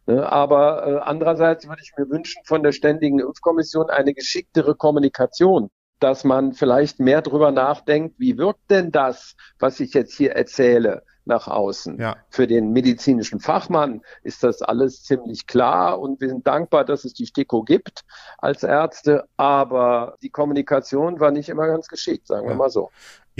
Ne, 0.07 0.27
aber 0.27 0.87
äh, 0.87 0.97
andererseits 1.03 1.67
würde 1.67 1.83
ich 1.83 1.91
mir 1.95 2.09
wünschen 2.09 2.41
von 2.45 2.63
der 2.63 2.71
Ständigen 2.71 3.19
Impfkommission 3.19 3.91
eine 3.91 4.15
geschicktere 4.15 4.73
Kommunikation 4.75 5.69
dass 6.01 6.23
man 6.23 6.53
vielleicht 6.53 6.99
mehr 6.99 7.21
drüber 7.21 7.51
nachdenkt, 7.51 8.19
wie 8.19 8.37
wirkt 8.37 8.71
denn 8.71 8.91
das, 8.91 9.35
was 9.59 9.79
ich 9.79 9.93
jetzt 9.93 10.15
hier 10.15 10.31
erzähle, 10.31 11.03
nach 11.25 11.47
außen. 11.47 11.99
Ja. 11.99 12.17
Für 12.29 12.47
den 12.47 12.71
medizinischen 12.71 13.39
Fachmann 13.39 14.01
ist 14.23 14.43
das 14.43 14.63
alles 14.63 15.03
ziemlich 15.03 15.45
klar 15.45 15.99
und 15.99 16.19
wir 16.19 16.29
sind 16.29 16.47
dankbar, 16.47 16.85
dass 16.85 17.05
es 17.05 17.13
die 17.13 17.27
STIKO 17.27 17.61
gibt 17.61 18.01
als 18.39 18.63
Ärzte, 18.63 19.25
aber 19.37 20.17
die 20.23 20.31
Kommunikation 20.31 21.19
war 21.19 21.29
nicht 21.29 21.49
immer 21.49 21.67
ganz 21.67 21.87
geschickt, 21.87 22.27
sagen 22.27 22.45
ja. 22.45 22.53
wir 22.53 22.55
mal 22.55 22.71
so. 22.71 22.89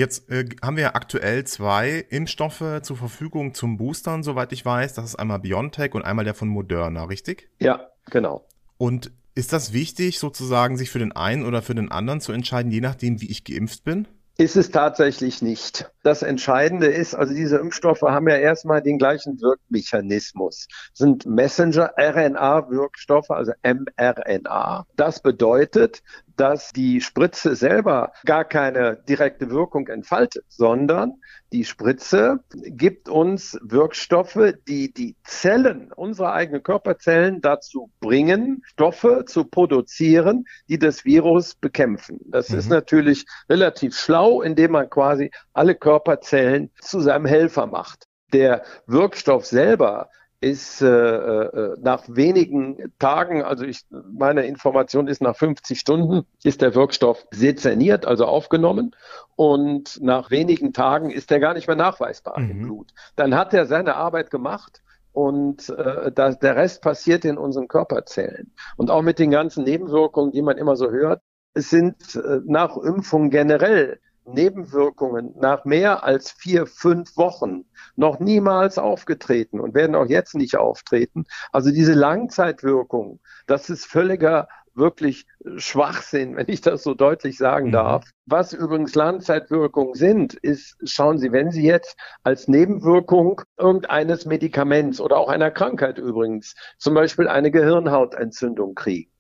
Jetzt 0.01 0.31
äh, 0.31 0.45
haben 0.63 0.77
wir 0.77 0.95
aktuell 0.95 1.43
zwei 1.43 2.03
Impfstoffe 2.09 2.81
zur 2.81 2.97
Verfügung 2.97 3.53
zum 3.53 3.77
Boostern, 3.77 4.23
soweit 4.23 4.51
ich 4.51 4.65
weiß. 4.65 4.95
Das 4.95 5.05
ist 5.05 5.15
einmal 5.15 5.37
BioNTech 5.37 5.93
und 5.93 6.01
einmal 6.01 6.25
der 6.25 6.33
von 6.33 6.47
Moderna, 6.47 7.03
richtig? 7.03 7.49
Ja, 7.59 7.91
genau. 8.09 8.47
Und 8.79 9.11
ist 9.35 9.53
das 9.53 9.73
wichtig, 9.73 10.17
sozusagen 10.17 10.75
sich 10.75 10.89
für 10.89 10.97
den 10.97 11.11
einen 11.11 11.45
oder 11.45 11.61
für 11.61 11.75
den 11.75 11.91
anderen 11.91 12.19
zu 12.19 12.31
entscheiden, 12.31 12.71
je 12.71 12.81
nachdem, 12.81 13.21
wie 13.21 13.29
ich 13.29 13.43
geimpft 13.43 13.83
bin? 13.83 14.07
Ist 14.37 14.55
es 14.55 14.71
tatsächlich 14.71 15.43
nicht. 15.43 15.91
Das 16.01 16.23
Entscheidende 16.23 16.87
ist, 16.87 17.13
also 17.13 17.35
diese 17.35 17.57
Impfstoffe 17.57 18.01
haben 18.01 18.27
ja 18.27 18.37
erstmal 18.37 18.81
den 18.81 18.97
gleichen 18.97 19.39
Wirkmechanismus. 19.39 20.67
Sind 20.93 21.27
Messenger-RNA-Wirkstoffe, 21.27 23.29
also 23.29 23.51
mRNA. 23.61 24.87
Das 24.95 25.21
bedeutet, 25.21 26.01
dass 26.37 26.71
die 26.71 27.01
Spritze 27.01 27.55
selber 27.55 28.11
gar 28.25 28.45
keine 28.45 28.97
direkte 29.07 29.49
Wirkung 29.49 29.87
entfaltet, 29.87 30.45
sondern 30.47 31.13
die 31.51 31.65
Spritze 31.65 32.39
gibt 32.53 33.09
uns 33.09 33.57
Wirkstoffe, 33.61 34.53
die 34.67 34.93
die 34.93 35.17
Zellen, 35.23 35.91
unsere 35.93 36.31
eigenen 36.31 36.63
Körperzellen 36.63 37.41
dazu 37.41 37.91
bringen, 37.99 38.61
Stoffe 38.65 39.25
zu 39.25 39.45
produzieren, 39.45 40.45
die 40.69 40.79
das 40.79 41.03
Virus 41.03 41.55
bekämpfen. 41.55 42.19
Das 42.25 42.49
mhm. 42.49 42.59
ist 42.59 42.69
natürlich 42.69 43.25
relativ 43.49 43.97
schlau, 43.97 44.41
indem 44.41 44.71
man 44.71 44.89
quasi 44.89 45.31
alle 45.53 45.75
Körperzellen 45.75 46.71
zu 46.79 47.01
seinem 47.01 47.25
Helfer 47.25 47.67
macht. 47.67 48.05
Der 48.33 48.63
Wirkstoff 48.87 49.45
selber 49.45 50.09
ist 50.41 50.81
äh, 50.81 50.87
äh, 50.87 51.77
nach 51.81 52.03
wenigen 52.07 52.91
Tagen, 52.97 53.43
also 53.43 53.63
ich, 53.63 53.85
meine 54.11 54.45
Information 54.47 55.07
ist 55.07 55.21
nach 55.21 55.35
50 55.35 55.79
Stunden, 55.79 56.25
ist 56.43 56.63
der 56.63 56.73
Wirkstoff 56.73 57.27
sezerniert, 57.29 58.07
also 58.07 58.25
aufgenommen. 58.25 58.95
Und 59.35 60.01
nach 60.01 60.31
wenigen 60.31 60.73
Tagen 60.73 61.11
ist 61.11 61.31
er 61.31 61.39
gar 61.39 61.53
nicht 61.53 61.67
mehr 61.67 61.75
nachweisbar 61.75 62.39
mhm. 62.39 62.51
im 62.51 62.61
Blut. 62.63 62.91
Dann 63.15 63.35
hat 63.35 63.53
er 63.53 63.67
seine 63.67 63.95
Arbeit 63.95 64.31
gemacht 64.31 64.81
und 65.13 65.69
äh, 65.69 66.11
das, 66.11 66.39
der 66.39 66.55
Rest 66.55 66.81
passiert 66.81 67.23
in 67.23 67.37
unseren 67.37 67.67
Körperzellen. 67.67 68.51
Und 68.77 68.89
auch 68.89 69.03
mit 69.03 69.19
den 69.19 69.29
ganzen 69.29 69.63
Nebenwirkungen, 69.63 70.31
die 70.31 70.41
man 70.41 70.57
immer 70.57 70.75
so 70.75 70.89
hört. 70.89 71.21
Es 71.53 71.69
sind 71.69 72.15
äh, 72.15 72.39
nach 72.45 72.77
Impfung 72.77 73.29
generell 73.29 73.99
Nebenwirkungen 74.33 75.33
nach 75.39 75.65
mehr 75.65 76.03
als 76.03 76.31
vier, 76.31 76.65
fünf 76.67 77.15
Wochen 77.17 77.65
noch 77.95 78.19
niemals 78.19 78.77
aufgetreten 78.77 79.59
und 79.59 79.73
werden 79.73 79.95
auch 79.95 80.07
jetzt 80.07 80.35
nicht 80.35 80.57
auftreten. 80.57 81.25
Also 81.51 81.71
diese 81.71 81.93
Langzeitwirkung, 81.93 83.19
das 83.47 83.69
ist 83.69 83.85
völliger 83.85 84.47
wirklich 84.73 85.27
Schwachsinn, 85.57 86.35
wenn 86.35 86.47
ich 86.47 86.61
das 86.61 86.83
so 86.83 86.93
deutlich 86.93 87.37
sagen 87.37 87.67
mhm. 87.67 87.73
darf. 87.73 88.05
Was 88.25 88.53
übrigens 88.53 88.95
Langzeitwirkungen 88.95 89.95
sind, 89.95 90.33
ist, 90.33 90.77
schauen 90.83 91.17
Sie, 91.17 91.31
wenn 91.31 91.51
Sie 91.51 91.63
jetzt 91.63 91.97
als 92.23 92.47
Nebenwirkung 92.47 93.41
irgendeines 93.57 94.25
Medikaments 94.25 95.01
oder 95.01 95.17
auch 95.17 95.29
einer 95.29 95.51
Krankheit 95.51 95.97
übrigens, 95.97 96.55
zum 96.77 96.93
Beispiel 96.93 97.27
eine 97.27 97.51
Gehirnhautentzündung 97.51 98.75
kriegen 98.75 99.10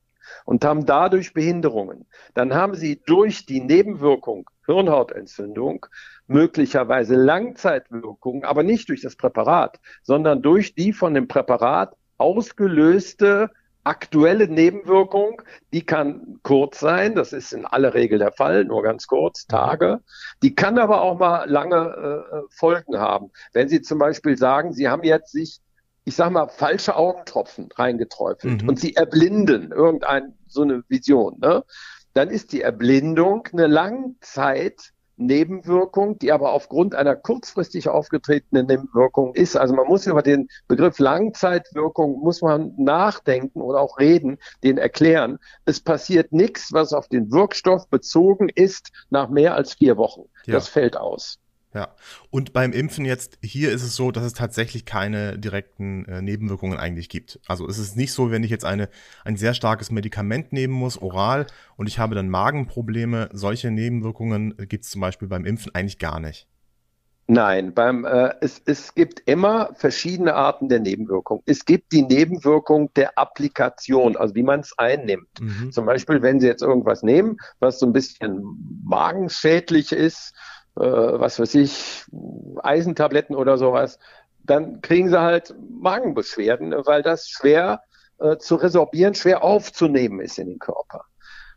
und 0.45 0.65
haben 0.65 0.85
dadurch 0.85 1.33
Behinderungen, 1.33 2.05
dann 2.33 2.53
haben 2.53 2.75
Sie 2.75 3.01
durch 3.05 3.45
die 3.45 3.61
Nebenwirkung 3.61 4.49
Hirnhautentzündung 4.65 5.85
möglicherweise 6.27 7.15
Langzeitwirkungen, 7.15 8.45
aber 8.45 8.63
nicht 8.63 8.89
durch 8.89 9.01
das 9.01 9.15
Präparat, 9.15 9.79
sondern 10.03 10.41
durch 10.41 10.75
die 10.75 10.93
von 10.93 11.13
dem 11.13 11.27
Präparat 11.27 11.95
ausgelöste 12.17 13.49
aktuelle 13.83 14.47
Nebenwirkung, 14.47 15.41
die 15.73 15.83
kann 15.83 16.39
kurz 16.43 16.79
sein, 16.79 17.15
das 17.15 17.33
ist 17.33 17.51
in 17.51 17.65
aller 17.65 17.93
Regel 17.93 18.19
der 18.19 18.31
Fall, 18.31 18.65
nur 18.65 18.83
ganz 18.83 19.07
kurz, 19.07 19.47
Tage. 19.47 20.01
Die 20.43 20.53
kann 20.53 20.77
aber 20.77 21.01
auch 21.01 21.17
mal 21.17 21.49
lange 21.49 22.25
äh, 22.31 22.41
Folgen 22.51 22.97
haben. 22.97 23.31
Wenn 23.53 23.69
Sie 23.69 23.81
zum 23.81 23.97
Beispiel 23.97 24.37
sagen, 24.37 24.73
Sie 24.73 24.87
haben 24.87 25.03
jetzt 25.03 25.31
sich, 25.31 25.61
ich 26.03 26.15
sag 26.15 26.31
mal, 26.31 26.47
falsche 26.47 26.95
Augentropfen 26.95 27.69
reingeträufelt 27.75 28.63
mhm. 28.63 28.69
und 28.69 28.79
Sie 28.79 28.95
erblinden 28.95 29.71
irgendein 29.71 30.33
so 30.47 30.61
eine 30.61 30.83
Vision, 30.87 31.37
ne? 31.39 31.63
dann 32.13 32.29
ist 32.29 32.51
die 32.51 32.61
Erblindung 32.61 33.47
eine 33.53 33.67
Langzeit 33.67 34.91
Nebenwirkung, 35.21 36.17
die 36.17 36.31
aber 36.31 36.51
aufgrund 36.51 36.95
einer 36.95 37.15
kurzfristig 37.15 37.87
aufgetretenen 37.89 38.65
Nebenwirkung 38.65 39.33
ist. 39.35 39.55
Also 39.55 39.73
man 39.75 39.87
muss 39.87 40.07
über 40.07 40.21
den 40.21 40.47
Begriff 40.67 40.99
Langzeitwirkung 40.99 42.19
muss 42.19 42.41
man 42.41 42.73
nachdenken 42.77 43.61
oder 43.61 43.79
auch 43.79 43.99
reden, 43.99 44.37
den 44.63 44.77
erklären. 44.77 45.37
Es 45.65 45.79
passiert 45.79 46.33
nichts, 46.33 46.73
was 46.73 46.93
auf 46.93 47.07
den 47.07 47.31
Wirkstoff 47.31 47.87
bezogen 47.89 48.49
ist 48.49 48.91
nach 49.09 49.29
mehr 49.29 49.55
als 49.55 49.75
vier 49.75 49.97
Wochen. 49.97 50.23
Ja. 50.45 50.55
Das 50.55 50.67
fällt 50.67 50.97
aus. 50.97 51.40
Ja, 51.73 51.95
und 52.29 52.51
beim 52.51 52.73
Impfen 52.73 53.05
jetzt, 53.05 53.39
hier 53.41 53.71
ist 53.71 53.83
es 53.83 53.95
so, 53.95 54.11
dass 54.11 54.25
es 54.25 54.33
tatsächlich 54.33 54.85
keine 54.85 55.39
direkten 55.39 56.03
äh, 56.05 56.21
Nebenwirkungen 56.21 56.77
eigentlich 56.77 57.07
gibt. 57.07 57.39
Also 57.47 57.65
es 57.65 57.77
ist 57.77 57.95
nicht 57.95 58.11
so, 58.11 58.29
wenn 58.29 58.43
ich 58.43 58.49
jetzt 58.49 58.65
eine, 58.65 58.89
ein 59.23 59.37
sehr 59.37 59.53
starkes 59.53 59.89
Medikament 59.89 60.51
nehmen 60.51 60.73
muss, 60.73 61.01
oral, 61.01 61.47
und 61.77 61.87
ich 61.87 61.97
habe 61.97 62.13
dann 62.13 62.27
Magenprobleme, 62.27 63.29
solche 63.31 63.71
Nebenwirkungen 63.71 64.55
gibt 64.67 64.83
es 64.83 64.91
zum 64.91 64.99
Beispiel 64.99 65.29
beim 65.29 65.45
Impfen 65.45 65.73
eigentlich 65.73 65.97
gar 65.97 66.19
nicht. 66.19 66.47
Nein, 67.27 67.73
beim, 67.73 68.03
äh, 68.03 68.33
es, 68.41 68.61
es 68.65 68.93
gibt 68.93 69.21
immer 69.25 69.69
verschiedene 69.75 70.33
Arten 70.33 70.67
der 70.67 70.81
Nebenwirkung. 70.81 71.41
Es 71.45 71.63
gibt 71.63 71.93
die 71.93 72.01
Nebenwirkung 72.01 72.93
der 72.95 73.17
Applikation, 73.17 74.17
also 74.17 74.35
wie 74.35 74.43
man 74.43 74.59
es 74.59 74.77
einnimmt. 74.77 75.29
Mhm. 75.39 75.71
Zum 75.71 75.85
Beispiel, 75.85 76.21
wenn 76.21 76.41
Sie 76.41 76.47
jetzt 76.47 76.61
irgendwas 76.61 77.03
nehmen, 77.03 77.37
was 77.59 77.79
so 77.79 77.85
ein 77.85 77.93
bisschen 77.93 78.41
magenschädlich 78.83 79.93
ist, 79.93 80.33
äh, 80.81 81.19
was 81.19 81.39
weiß 81.39 81.55
ich, 81.55 82.05
Eisentabletten 82.63 83.35
oder 83.35 83.57
sowas, 83.57 83.99
dann 84.43 84.81
kriegen 84.81 85.09
sie 85.09 85.21
halt 85.21 85.53
Magenbeschwerden, 85.69 86.73
weil 86.85 87.03
das 87.03 87.29
schwer 87.29 87.81
äh, 88.19 88.37
zu 88.37 88.55
resorbieren, 88.55 89.13
schwer 89.13 89.43
aufzunehmen 89.43 90.19
ist 90.21 90.39
in 90.39 90.47
den 90.47 90.59
Körper. 90.59 91.05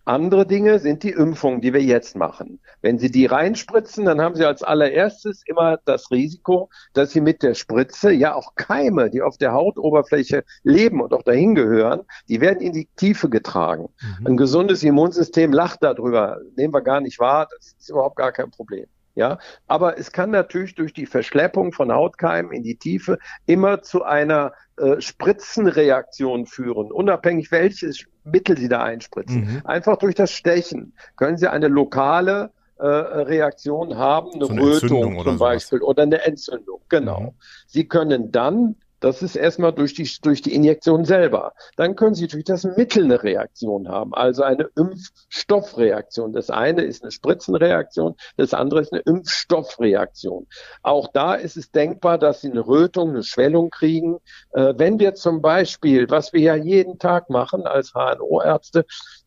Andere 0.07 0.47
Dinge 0.47 0.81
sind 0.81 1.03
die 1.03 1.13
Impfungen, 1.13 1.63
die 1.63 1.73
wir 1.73 1.81
jetzt 1.81 2.15
machen. 2.15 2.61
Wenn 2.83 2.99
Sie 2.99 3.11
die 3.11 3.25
reinspritzen, 3.25 4.05
dann 4.05 4.21
haben 4.21 4.35
Sie 4.35 4.45
als 4.45 4.63
allererstes 4.63 5.43
immer 5.47 5.79
das 5.87 6.11
Risiko, 6.11 6.69
dass 6.93 7.13
Sie 7.13 7.23
mit 7.23 7.43
der 7.43 7.55
Spritze 7.55 8.13
ja 8.13 8.35
auch 8.35 8.55
Keime, 8.55 9.09
die 9.09 9.23
auf 9.23 9.39
der 9.39 9.53
Hautoberfläche 9.53 10.45
leben 10.63 11.01
und 11.01 11.15
auch 11.15 11.23
dahin 11.23 11.55
gehören, 11.55 12.03
die 12.29 12.43
werden 12.43 12.61
in 12.61 12.75
die 12.75 12.89
Tiefe 12.97 13.31
getragen. 13.31 13.89
Mhm. 14.21 14.27
Ein 14.27 14.37
gesundes 14.37 14.83
Immunsystem 14.83 15.53
lacht 15.53 15.83
darüber, 15.83 16.39
nehmen 16.55 16.75
wir 16.75 16.83
gar 16.83 17.01
nicht 17.01 17.19
wahr, 17.19 17.49
das 17.57 17.75
ist 17.79 17.89
überhaupt 17.89 18.17
gar 18.17 18.33
kein 18.33 18.51
Problem. 18.51 18.87
Ja, 19.15 19.39
aber 19.69 19.99
es 19.99 20.11
kann 20.11 20.31
natürlich 20.31 20.75
durch 20.75 20.93
die 20.93 21.07
Verschleppung 21.07 21.73
von 21.73 21.93
Hautkeimen 21.93 22.53
in 22.53 22.65
die 22.65 22.77
Tiefe 22.77 23.19
immer 23.47 23.83
zu 23.83 24.03
einer 24.03 24.53
äh, 24.77 25.01
Spritzenreaktion 25.01 26.47
führen, 26.47 26.91
unabhängig 26.91 27.53
welches 27.53 28.07
Mittel 28.25 28.59
Sie 28.59 28.69
da 28.69 28.83
einspritzen. 28.83 29.43
Mhm. 29.43 29.63
Einfach 29.65 29.99
durch 29.99 30.17
das 30.17 30.33
Stechen 30.33 30.95
können 31.17 31.37
Sie 31.37 31.49
eine 31.49 31.69
lokale 31.69 32.51
äh, 32.79 32.87
Reaktion 32.87 33.97
haben, 33.97 34.33
eine, 34.33 34.47
so 34.47 34.53
eine 34.53 34.63
Rötung 34.63 35.23
zum 35.23 35.39
Beispiel 35.39 35.79
sowas. 35.79 35.89
oder 35.89 36.03
eine 36.03 36.25
Entzündung. 36.25 36.81
Genau. 36.89 37.21
Mhm. 37.21 37.31
Sie 37.69 37.87
können 37.87 38.33
dann 38.33 38.77
das 39.05 39.21
ist 39.21 39.37
erstmal 39.37 39.75
durch 39.75 39.93
die, 39.93 40.09
durch 40.23 40.41
die 40.41 40.55
Injektion 40.55 41.05
selber. 41.05 41.53
Dann 41.77 41.95
können 41.95 42.15
Sie 42.15 42.27
durch 42.27 42.45
das 42.45 42.65
Mittel 42.65 43.05
eine 43.05 43.23
Reaktion 43.23 43.87
haben, 43.89 44.15
also 44.15 44.43
eine 44.43 44.71
Impfstoffreaktion. 44.77 46.33
Das 46.33 46.49
eine 46.49 46.85
ist 46.85 47.03
eine 47.03 47.11
Spritzenreaktion, 47.11 48.15
das 48.39 48.55
andere 48.55 48.81
ist 48.81 48.95
eine 48.95 49.03
Impfstoffreaktion. 49.03 50.47
Auch 50.83 51.09
da 51.13 51.35
ist 51.35 51.59
es 51.59 51.71
denkbar, 51.71 52.17
dass 52.17 52.41
Sie 52.41 52.51
eine 52.51 52.67
Rötung, 52.67 53.11
eine 53.11 53.25
Schwellung 53.25 53.69
kriegen. 53.69 54.21
Äh, 54.53 54.73
wenn 54.79 54.99
wir 54.99 55.15
zum 55.15 55.43
Beispiel, 55.43 56.09
was 56.09 56.33
wir 56.33 56.41
ja 56.41 56.55
jeden 56.55 56.99
Tag 56.99 57.29
machen 57.29 57.67
als 57.67 57.93
HNO-Ärzte, 57.93 58.87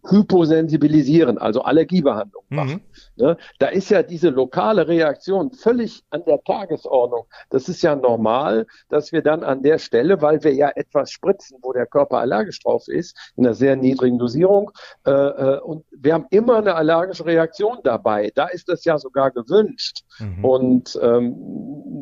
hyposensibilisieren, 0.10 1.38
also 1.38 1.62
Allergiebehandlung 1.62 2.44
mhm. 2.50 2.56
machen. 2.56 2.82
Ne? 3.16 3.38
Da 3.60 3.68
ist 3.68 3.90
ja 3.90 4.04
diese 4.04 4.30
lokale 4.30 4.88
Reaktion 4.88 5.52
völlig 5.52 6.04
an 6.10 6.24
der 6.26 6.44
Tagesordnung. 6.44 7.26
Das 7.50 7.70
ist 7.70 7.82
ja 7.82 7.96
normal, 7.96 8.68
dass 8.90 9.12
wir 9.12 9.22
dann 9.22 9.44
an 9.44 9.64
der 9.64 9.78
Stelle, 9.80 10.22
weil 10.22 10.44
wir 10.44 10.54
ja 10.54 10.72
etwas 10.76 11.12
spritzen, 11.12 11.60
wo 11.62 11.74
der 11.74 11.86
Körper 11.86 12.20
allergisch 12.20 12.60
drauf 12.62 12.88
ist, 12.88 13.18
in 13.36 13.46
einer 13.46 13.54
sehr 13.54 13.76
niedrigen 13.76 14.18
Dosierung, 14.18 14.72
äh, 15.06 15.12
äh, 15.12 15.60
und 15.60 15.86
wir 15.92 16.14
haben 16.14 16.28
immer 16.30 16.58
eine 16.58 16.76
allergische 16.76 17.26
Reaktion 17.26 17.80
dabei. 17.84 18.32
Da 18.36 18.48
ist 18.48 18.70
das 18.70 18.86
ja 18.86 18.98
sogar 18.98 19.32
gewünscht. 19.32 20.04
Mhm. 20.20 20.46
Und 20.46 21.00
ähm, 21.02 21.36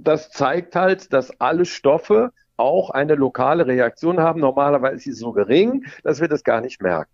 das 0.04 0.30
zeigt 0.30 0.76
halt, 0.76 1.14
dass 1.14 1.32
alle 1.40 1.66
Stoffe 1.66 2.32
auch 2.58 2.90
eine 2.90 3.16
lokale 3.16 3.68
Reaktion 3.68 4.20
haben. 4.20 4.40
Normalerweise 4.40 4.96
ist 4.96 5.04
sie 5.04 5.12
so 5.14 5.32
gering, 5.32 5.86
dass 6.04 6.22
wir 6.22 6.28
das 6.28 6.44
gar 6.44 6.62
nicht 6.62 6.82
merken. 6.82 7.12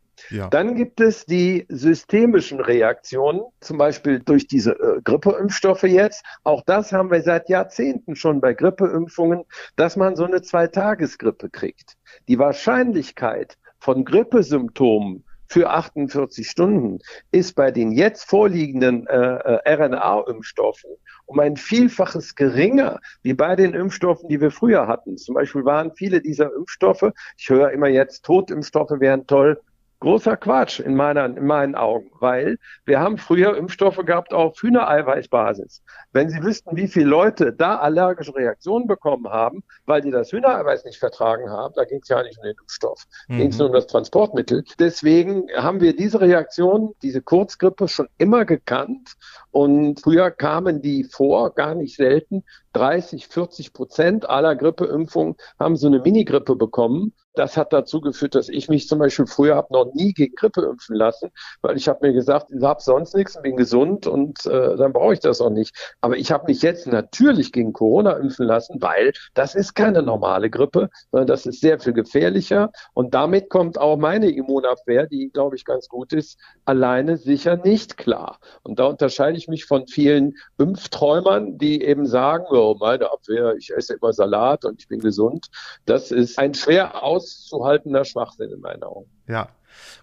Dann 0.50 0.76
gibt 0.76 1.02
es 1.02 1.26
die 1.26 1.65
systemischen 1.69 2.60
Reaktionen, 2.60 3.41
zum 3.60 3.78
Beispiel 3.78 4.19
durch 4.19 4.47
diese 4.47 4.71
äh, 4.71 5.02
Grippeimpfstoffe 5.04 5.84
jetzt. 5.84 6.24
Auch 6.43 6.63
das 6.65 6.91
haben 6.91 7.12
wir 7.12 7.21
seit 7.21 7.50
Jahrzehnten 7.50 8.15
schon 8.15 8.41
bei 8.41 8.54
Grippeimpfungen, 8.54 9.43
dass 9.76 9.95
man 9.95 10.15
so 10.15 10.26
eine 10.26 10.41
Zweitagesgrippe 10.41 11.50
kriegt. 11.50 11.97
Die 12.28 12.39
Wahrscheinlichkeit 12.39 13.58
von 13.80 14.06
Grippesymptomen 14.06 15.24
für 15.47 15.69
48 15.69 16.50
Stunden 16.50 17.00
ist 17.32 17.56
bei 17.56 17.71
den 17.71 17.91
jetzt 17.91 18.24
vorliegenden 18.24 19.08
äh, 19.08 19.17
äh 19.17 19.76
RNA-Impfstoffen 19.76 20.91
um 21.32 21.39
ein 21.39 21.56
Vielfaches 21.56 22.36
geringer 22.36 23.00
wie 23.24 23.34
bei 23.34 23.56
den 23.56 23.74
Impfstoffen, 23.74 24.28
die 24.28 24.41
wir 24.41 24.52
früher 24.52 24.88
hatten. 24.88 25.17
Zum 25.17 25.36
Beispiel 25.36 25.63
waren 25.63 25.93
viele 25.95 26.21
dieser 26.21 26.54
Impfstoffe, 26.54 27.12
ich 27.38 27.50
höre 27.50 27.71
immer 27.71 27.88
jetzt, 27.88 28.26
Totimpfstoffe 28.26 29.00
wären 29.00 29.26
toll, 29.28 29.62
großer 30.01 30.35
Quatsch 30.35 30.79
in, 30.79 30.95
meiner, 30.95 31.25
in 31.25 31.45
meinen 31.45 31.75
Augen, 31.75 32.11
weil 32.19 32.57
wir 32.85 32.99
haben 32.99 33.17
früher 33.17 33.55
Impfstoffe 33.55 34.03
gehabt 34.05 34.33
auf 34.33 34.61
Hühnereiweißbasis. 34.61 35.83
Wenn 36.11 36.29
Sie 36.29 36.43
wüssten, 36.43 36.75
wie 36.75 36.87
viele 36.87 37.05
Leute 37.05 37.53
da 37.53 37.77
allergische 37.77 38.35
Reaktionen 38.35 38.87
bekommen 38.87 39.29
haben, 39.29 39.63
weil 39.85 40.01
die 40.01 40.11
das 40.11 40.31
Hühnereiweiß 40.31 40.85
nicht 40.85 40.97
vertragen 40.97 41.49
haben, 41.49 41.73
da 41.75 41.85
ging 41.85 41.99
es 42.01 42.09
ja 42.09 42.21
nicht 42.23 42.37
um 42.37 42.43
den 42.43 42.55
Impfstoff, 42.59 43.05
mhm. 43.27 43.37
ging 43.37 43.49
es 43.49 43.57
nur 43.57 43.67
um 43.67 43.73
das 43.73 43.87
Transportmittel. 43.87 44.63
Deswegen 44.79 45.45
haben 45.55 45.79
wir 45.79 45.95
diese 45.95 46.19
Reaktion, 46.19 46.93
diese 47.03 47.21
Kurzgrippe 47.21 47.87
schon 47.87 48.09
immer 48.17 48.45
gekannt 48.45 49.13
und 49.51 50.01
früher 50.01 50.31
kamen 50.31 50.81
die 50.81 51.03
vor, 51.03 51.53
gar 51.53 51.75
nicht 51.75 51.95
selten. 51.95 52.43
30, 52.73 53.27
40 53.27 53.73
Prozent 53.73 54.29
aller 54.29 54.55
Grippeimpfungen 54.55 55.36
haben 55.60 55.75
so 55.75 55.88
eine 55.88 55.99
Minigrippe 55.99 56.55
bekommen. 56.55 57.13
Das 57.34 57.55
hat 57.55 57.71
dazu 57.71 58.01
geführt, 58.01 58.36
dass 58.36 58.49
ich 58.49 58.67
mich 58.67 58.89
zum 58.89 58.99
Beispiel 58.99 59.25
früher 59.25 59.55
habe 59.55 59.73
noch 59.73 59.93
nie 59.93 60.13
gegen 60.13 60.36
Grippe 60.36 60.62
impfen 60.63 60.95
lassen, 60.95 61.31
weil 61.62 61.77
ich 61.77 61.88
habe 61.88 62.05
mir 62.05 62.13
gesagt, 62.13 62.51
ich 62.51 62.62
habe 62.62 62.81
sonst 62.81 63.15
nichts 63.15 63.38
und 63.38 63.43
bin 63.43 63.55
gesund 63.55 64.05
und 64.05 64.45
äh, 64.45 64.75
dann 64.75 64.91
brauche 64.91 65.13
ich 65.13 65.21
das 65.21 65.39
auch 65.39 65.49
nicht. 65.49 65.73
Aber 66.01 66.17
ich 66.17 66.31
habe 66.31 66.45
mich 66.47 66.62
jetzt 66.62 66.88
natürlich 66.88 67.53
gegen 67.53 67.71
Corona 67.71 68.17
impfen 68.17 68.45
lassen, 68.45 68.81
weil 68.81 69.13
das 69.34 69.55
ist 69.55 69.75
keine 69.75 70.03
normale 70.03 70.49
Grippe, 70.49 70.89
sondern 71.12 71.27
das 71.27 71.45
ist 71.45 71.62
sehr 71.62 71.79
viel 71.79 71.93
gefährlicher 71.93 72.71
und 72.93 73.13
damit 73.13 73.49
kommt 73.49 73.77
auch 73.77 73.95
meine 73.95 74.29
Immunabwehr, 74.29 75.07
die 75.07 75.29
glaube 75.31 75.55
ich 75.55 75.63
ganz 75.63 75.88
gut 75.88 76.12
ist, 76.12 76.38
alleine 76.65 77.15
sicher 77.15 77.55
nicht 77.55 77.97
klar. 77.97 78.39
Und 78.63 78.79
da 78.79 78.86
unterscheide 78.86 79.38
ich 79.38 79.47
mich 79.47 79.65
von 79.65 79.88
vielen 79.88 80.36
Impfträumern, 80.57 81.57
die 81.57 81.81
eben 81.81 82.05
sagen, 82.05 82.45
oh, 82.62 82.78
meine 82.80 83.12
Abwehr, 83.12 83.56
ich 83.58 83.71
esse 83.71 83.95
immer 83.95 84.13
Salat 84.13 84.65
und 84.65 84.80
ich 84.80 84.88
bin 84.88 85.00
gesund. 85.00 85.47
Das 85.86 86.12
ist 86.12 86.38
ein 86.38 86.54
schwer 86.54 87.04
aus 87.04 87.21
auszuhaltender 87.52 88.06
Schwachsinn 88.06 88.52
in 88.52 88.62
meinen 88.62 88.84
Augen. 88.84 89.10
Ja. 89.28 89.50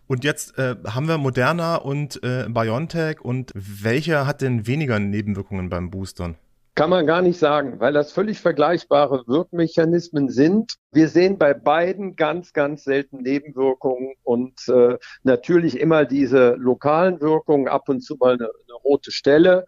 Und 0.07 0.25
jetzt 0.25 0.59
äh, 0.59 0.77
haben 0.87 1.09
wir 1.09 1.18
Moderna 1.18 1.77
und 1.77 2.23
äh, 2.23 2.47
BioNTech 2.49 3.21
und 3.21 3.53
welcher 3.55 4.27
hat 4.27 4.40
denn 4.40 4.66
weniger 4.66 4.99
Nebenwirkungen 4.99 5.68
beim 5.68 5.90
Boostern? 5.90 6.37
Kann 6.75 6.90
man 6.90 7.07
gar 7.07 7.23
nicht 7.23 7.38
sagen, 7.38 7.81
weil 7.81 7.92
das 7.92 8.12
völlig 8.12 8.40
vergleichbare 8.40 9.25
Wirkmechanismen 9.27 10.31
sind. 10.31 10.77
Wir 10.92 11.09
sehen 11.09 11.37
bei 11.37 11.53
beiden 11.53 12.14
ganz, 12.14 12.53
ganz 12.53 12.85
selten 12.85 13.18
Nebenwirkungen 13.23 14.14
und 14.23 14.68
äh, 14.68 14.97
natürlich 15.25 15.81
immer 15.81 16.05
diese 16.05 16.55
lokalen 16.55 17.21
Wirkungen, 17.21 17.68
ab 17.68 17.88
und 17.88 18.01
zu 18.01 18.16
mal 18.16 18.35
eine, 18.35 18.44
eine 18.44 18.75
rote 18.85 19.11
Stelle. 19.11 19.66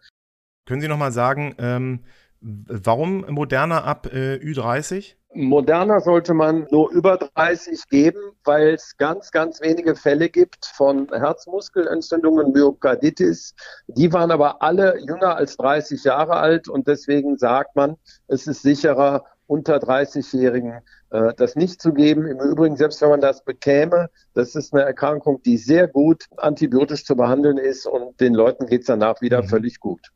Können 0.65 0.81
Sie 0.81 0.87
noch 0.87 0.97
mal 0.97 1.11
sagen, 1.11 1.53
ähm, 1.59 2.05
warum 2.41 3.25
Moderna 3.29 3.83
ab 3.83 4.07
äh, 4.11 4.35
Ü30? 4.35 5.15
Moderner 5.33 6.01
sollte 6.01 6.33
man 6.33 6.67
nur 6.71 6.91
über 6.91 7.17
30 7.17 7.87
geben, 7.87 8.19
weil 8.43 8.73
es 8.73 8.97
ganz, 8.97 9.31
ganz 9.31 9.61
wenige 9.61 9.95
Fälle 9.95 10.27
gibt 10.27 10.65
von 10.65 11.07
Herzmuskelentzündungen, 11.09 12.51
Myokarditis. 12.51 13.55
Die 13.87 14.11
waren 14.11 14.31
aber 14.31 14.61
alle 14.61 14.99
jünger 14.99 15.37
als 15.37 15.55
30 15.55 16.03
Jahre 16.03 16.33
alt 16.33 16.67
und 16.67 16.87
deswegen 16.87 17.37
sagt 17.37 17.77
man, 17.77 17.95
es 18.27 18.45
ist 18.45 18.61
sicherer, 18.61 19.23
unter 19.51 19.75
30-Jährigen 19.79 20.79
äh, 21.09 21.33
das 21.35 21.57
nicht 21.57 21.81
zu 21.81 21.93
geben. 21.93 22.25
Im 22.25 22.39
Übrigen, 22.39 22.77
selbst 22.77 23.01
wenn 23.01 23.09
man 23.09 23.19
das 23.19 23.43
bekäme, 23.43 24.09
das 24.33 24.55
ist 24.55 24.73
eine 24.73 24.83
Erkrankung, 24.83 25.43
die 25.43 25.57
sehr 25.57 25.89
gut 25.89 26.27
antibiotisch 26.37 27.03
zu 27.03 27.17
behandeln 27.17 27.57
ist 27.57 27.85
und 27.85 28.21
den 28.21 28.33
Leuten 28.33 28.65
geht 28.65 28.81
es 28.81 28.87
danach 28.87 29.19
wieder 29.19 29.43
mhm. 29.43 29.49
völlig 29.49 29.81
gut. 29.81 30.07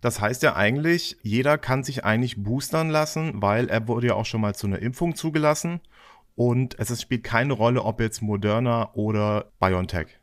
Das 0.00 0.20
heißt 0.20 0.44
ja 0.44 0.54
eigentlich, 0.54 1.16
jeder 1.22 1.58
kann 1.58 1.82
sich 1.82 2.04
eigentlich 2.04 2.40
boostern 2.44 2.88
lassen, 2.88 3.42
weil 3.42 3.68
er 3.68 3.88
wurde 3.88 4.06
ja 4.06 4.14
auch 4.14 4.26
schon 4.26 4.40
mal 4.40 4.54
zu 4.54 4.68
einer 4.68 4.78
Impfung 4.78 5.16
zugelassen 5.16 5.80
und 6.36 6.78
es 6.78 7.02
spielt 7.02 7.24
keine 7.24 7.54
Rolle, 7.54 7.82
ob 7.82 8.00
jetzt 8.00 8.22
Moderna 8.22 8.90
oder 8.94 9.46
BioNTech. 9.58 10.20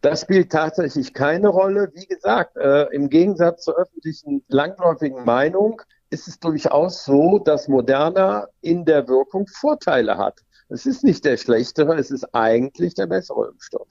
Das 0.00 0.20
spielt 0.20 0.52
tatsächlich 0.52 1.12
keine 1.12 1.48
Rolle. 1.48 1.90
Wie 1.94 2.06
gesagt, 2.06 2.56
äh, 2.56 2.84
im 2.92 3.08
Gegensatz 3.08 3.64
zur 3.64 3.76
öffentlichen 3.76 4.44
langläufigen 4.46 5.24
Meinung 5.24 5.82
ist 6.12 6.28
es 6.28 6.38
durchaus 6.38 7.04
so, 7.04 7.38
dass 7.38 7.68
Moderna 7.68 8.46
in 8.60 8.84
der 8.84 9.08
Wirkung 9.08 9.46
Vorteile 9.46 10.18
hat. 10.18 10.40
Es 10.68 10.86
ist 10.86 11.04
nicht 11.04 11.24
der 11.24 11.36
schlechtere, 11.38 11.94
es 11.96 12.10
ist 12.10 12.34
eigentlich 12.34 12.94
der 12.94 13.06
bessere 13.06 13.48
Impfstoff. 13.48 13.88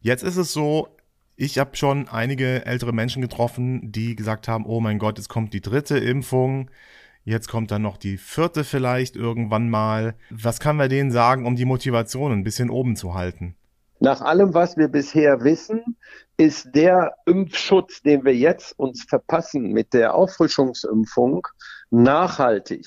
Jetzt 0.00 0.22
ist 0.22 0.36
es 0.36 0.52
so, 0.52 0.88
ich 1.36 1.58
habe 1.58 1.74
schon 1.76 2.08
einige 2.08 2.66
ältere 2.66 2.92
Menschen 2.92 3.22
getroffen, 3.22 3.90
die 3.90 4.14
gesagt 4.14 4.48
haben, 4.48 4.66
oh 4.66 4.80
mein 4.80 4.98
Gott, 4.98 5.18
jetzt 5.18 5.28
kommt 5.28 5.54
die 5.54 5.60
dritte 5.60 5.96
Impfung, 5.96 6.70
jetzt 7.24 7.48
kommt 7.48 7.70
dann 7.70 7.82
noch 7.82 7.96
die 7.96 8.18
vierte 8.18 8.64
vielleicht 8.64 9.16
irgendwann 9.16 9.70
mal. 9.70 10.14
Was 10.30 10.60
kann 10.60 10.76
man 10.76 10.90
denen 10.90 11.10
sagen, 11.10 11.46
um 11.46 11.56
die 11.56 11.64
Motivation 11.64 12.32
ein 12.32 12.44
bisschen 12.44 12.70
oben 12.70 12.96
zu 12.96 13.14
halten? 13.14 13.56
Nach 14.02 14.20
allem, 14.20 14.52
was 14.52 14.76
wir 14.76 14.88
bisher 14.88 15.44
wissen, 15.44 15.96
ist 16.36 16.74
der 16.74 17.14
Impfschutz, 17.24 18.02
den 18.02 18.24
wir 18.24 18.34
jetzt 18.34 18.76
uns 18.76 19.04
verpassen 19.04 19.72
mit 19.72 19.94
der 19.94 20.16
Auffrischungsimpfung, 20.16 21.46
nachhaltig. 21.90 22.84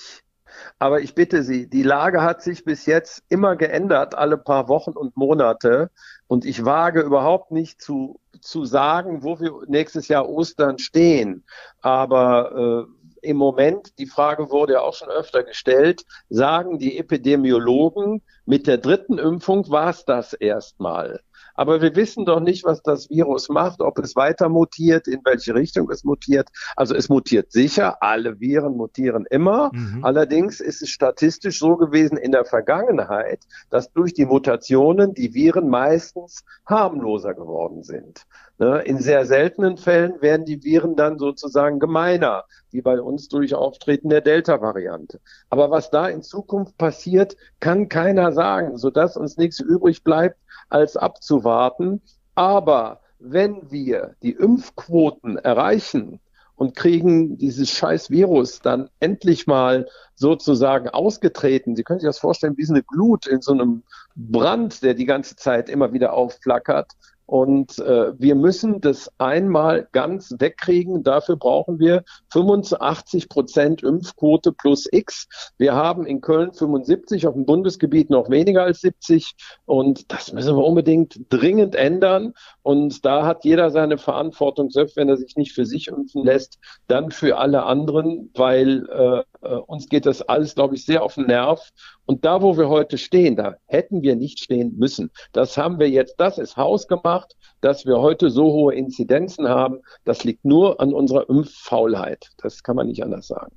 Aber 0.78 1.00
ich 1.00 1.16
bitte 1.16 1.44
Sie, 1.44 1.70
die 1.70 1.84
Lage 1.84 2.22
hat 2.22 2.42
sich 2.42 2.66
bis 2.66 2.86
jetzt 2.86 3.24
immer 3.30 3.56
geändert, 3.56 4.14
alle 4.14 4.36
paar 4.36 4.68
Wochen 4.68 4.92
und 4.92 5.16
Monate. 5.16 5.90
Und 6.28 6.44
ich 6.44 6.66
wage 6.66 7.00
überhaupt 7.00 7.50
nicht 7.50 7.82
zu, 7.82 8.20
zu 8.42 8.66
sagen, 8.66 9.24
wo 9.24 9.40
wir 9.40 9.54
nächstes 9.68 10.10
Jahr 10.10 10.28
Ostern 10.28 10.80
stehen. 10.80 11.46
Aber 11.80 12.88
äh, 12.90 13.05
im 13.26 13.38
Moment, 13.38 13.98
die 14.00 14.06
Frage 14.06 14.52
wurde 14.52 14.74
ja 14.74 14.82
auch 14.82 14.94
schon 14.94 15.10
öfter 15.10 15.44
gestellt, 15.44 16.04
sagen 16.30 16.80
die 16.80 16.98
Epidemiologen, 16.98 18.22
mit 18.46 18.68
der 18.68 18.78
dritten 18.78 19.18
Impfung 19.18 19.70
war 19.70 19.90
es 19.90 20.06
das 20.06 20.34
erstmal. 20.34 21.22
Aber 21.56 21.82
wir 21.82 21.96
wissen 21.96 22.26
doch 22.26 22.40
nicht, 22.40 22.64
was 22.64 22.82
das 22.82 23.10
Virus 23.10 23.50
macht, 23.50 23.82
ob 23.82 24.00
es 24.00 24.16
weiter 24.16 24.50
mutiert, 24.50 25.08
in 25.08 25.22
welche 25.24 25.56
Richtung 25.56 25.90
es 25.90 26.04
mutiert. 26.04 26.50
Also 26.76 26.96
es 26.96 27.10
mutiert 27.10 27.52
sicher, 27.52 28.02
alle 28.02 28.40
Viren 28.40 28.76
mutieren 28.76 29.26
immer. 29.30 29.72
Mhm. 29.74 30.04
Allerdings 30.04 30.60
ist 30.60 30.82
es 30.82 30.90
statistisch 30.90 31.60
so 31.60 31.78
gewesen 31.78 32.18
in 32.18 32.32
der 32.32 32.46
Vergangenheit, 32.46 33.40
dass 33.70 33.92
durch 33.92 34.14
die 34.14 34.26
Mutationen 34.26 35.14
die 35.14 35.34
Viren 35.34 35.70
meistens 35.70 36.44
harmloser 36.66 37.34
geworden 37.34 37.84
sind. 37.84 38.26
Ne, 38.58 38.82
in 38.86 39.00
sehr 39.00 39.26
seltenen 39.26 39.76
Fällen 39.76 40.22
werden 40.22 40.46
die 40.46 40.64
Viren 40.64 40.96
dann 40.96 41.20
sozusagen 41.20 41.78
gemeiner, 41.78 42.46
wie 42.72 42.82
bei 42.82 43.02
uns 43.02 43.28
durch 43.28 43.54
Auftreten 43.54 44.08
der 44.08 44.22
Delta-Variante. 44.22 45.20
Aber 45.50 45.72
was 45.72 45.90
da 45.90 46.08
in 46.08 46.22
Zukunft 46.22 46.78
passiert, 46.78 47.36
kann 47.60 47.90
keiner 47.90 48.32
sagen, 48.32 48.78
sodass 48.78 49.18
uns 49.18 49.36
nichts 49.36 49.60
übrig 49.60 50.06
bleibt, 50.06 50.38
als 50.70 50.98
abzuwarten. 50.98 52.02
Aber 52.36 53.02
wenn 53.20 53.72
wir 53.72 54.16
die 54.22 54.32
Impfquoten 54.32 55.38
erreichen 55.38 56.20
und 56.56 56.76
kriegen 56.76 57.38
dieses 57.38 57.70
scheiß 57.70 58.10
Virus 58.10 58.60
dann 58.60 58.90
endlich 59.00 59.48
mal 59.48 59.88
sozusagen 60.16 60.90
ausgetreten. 60.90 61.76
Sie 61.76 61.84
können 61.84 62.00
sich 62.00 62.08
das 62.08 62.20
vorstellen, 62.20 62.58
wie 62.58 62.64
so 62.64 62.74
eine 62.74 62.84
Glut 62.84 63.28
in 63.28 63.42
so 63.42 63.52
einem 63.52 63.84
Brand, 64.16 64.82
der 64.82 64.94
die 64.94 65.06
ganze 65.06 65.36
Zeit 65.36 65.70
immer 65.70 65.92
wieder 65.92 66.14
aufflackert. 66.14 66.94
Und 67.26 67.80
äh, 67.80 68.14
wir 68.20 68.36
müssen 68.36 68.82
das 68.82 69.12
einmal 69.18 69.88
ganz 69.92 70.36
wegkriegen. 70.38 71.04
Dafür 71.04 71.38
brauchen 71.38 71.80
wir 71.80 72.04
85 72.32 73.30
Prozent 73.30 73.84
Impfquote 73.84 74.52
plus 74.52 74.88
X. 74.92 75.28
Wir 75.58 75.74
haben 75.74 76.06
in 76.06 76.22
Köln 76.22 76.54
75, 76.54 77.26
auf 77.28 77.34
dem 77.34 77.46
Bundesgebiet 77.46 78.10
noch 78.10 78.30
weniger 78.30 78.64
als 78.64 78.82
70. 78.82 79.36
Und 79.66 80.12
das 80.12 80.34
müssen 80.34 80.56
wir 80.56 80.64
unbedingt 80.64 81.20
dringend 81.30 81.76
ändern. 81.76 82.34
Und 82.62 83.06
da 83.06 83.26
hat 83.26 83.44
jeder 83.44 83.72
seine 83.72 83.98
Verantwortung, 83.98 84.70
selbst 84.70 84.96
wenn 84.96 85.10
er 85.10 85.18
sich 85.18 85.36
nicht 85.36 85.54
für 85.54 85.66
sich 85.66 85.88
impfen 85.88 86.24
lässt, 86.24 86.60
dann 86.88 87.12
für 87.12 87.38
alle 87.38 87.64
anderen, 87.64 88.30
weil 88.36 88.88
äh, 88.90 89.24
uns 89.42 89.90
geht 89.90 90.06
das 90.06 90.22
alles, 90.22 90.56
glaube 90.56 90.76
ich, 90.76 90.86
sehr 90.86 91.04
auf 91.04 91.16
den 91.16 91.28
Nerv. 91.28 91.72
Und 92.06 92.26
da, 92.26 92.42
wo 92.42 92.58
wir 92.58 92.70
heute 92.70 92.98
stehen, 92.98 93.36
da 93.36 93.56
hätten 93.66 94.02
wir 94.02 94.16
nicht 94.16 94.40
stehen 94.40 94.78
müssen. 94.78 95.12
Das 95.32 95.58
haben 95.58 95.80
wir 95.80 95.90
jetzt, 95.90 96.16
das 96.20 96.38
ist 96.38 96.58
hausgemacht, 96.58 97.36
dass 97.62 97.86
wir 97.86 98.00
heute 98.00 98.30
so 98.30 98.46
hohe 98.52 98.76
Inzidenzen 98.76 99.48
haben. 99.48 99.82
Das 100.04 100.24
liegt 100.24 100.46
nur 100.46 100.80
an 100.80 100.94
unserer 100.94 101.30
Impffaulheit. 101.30 102.30
Das 102.38 102.64
kann 102.64 102.76
man 102.76 102.88
nicht 102.88 103.04
anders 103.04 103.28
sagen. 103.28 103.56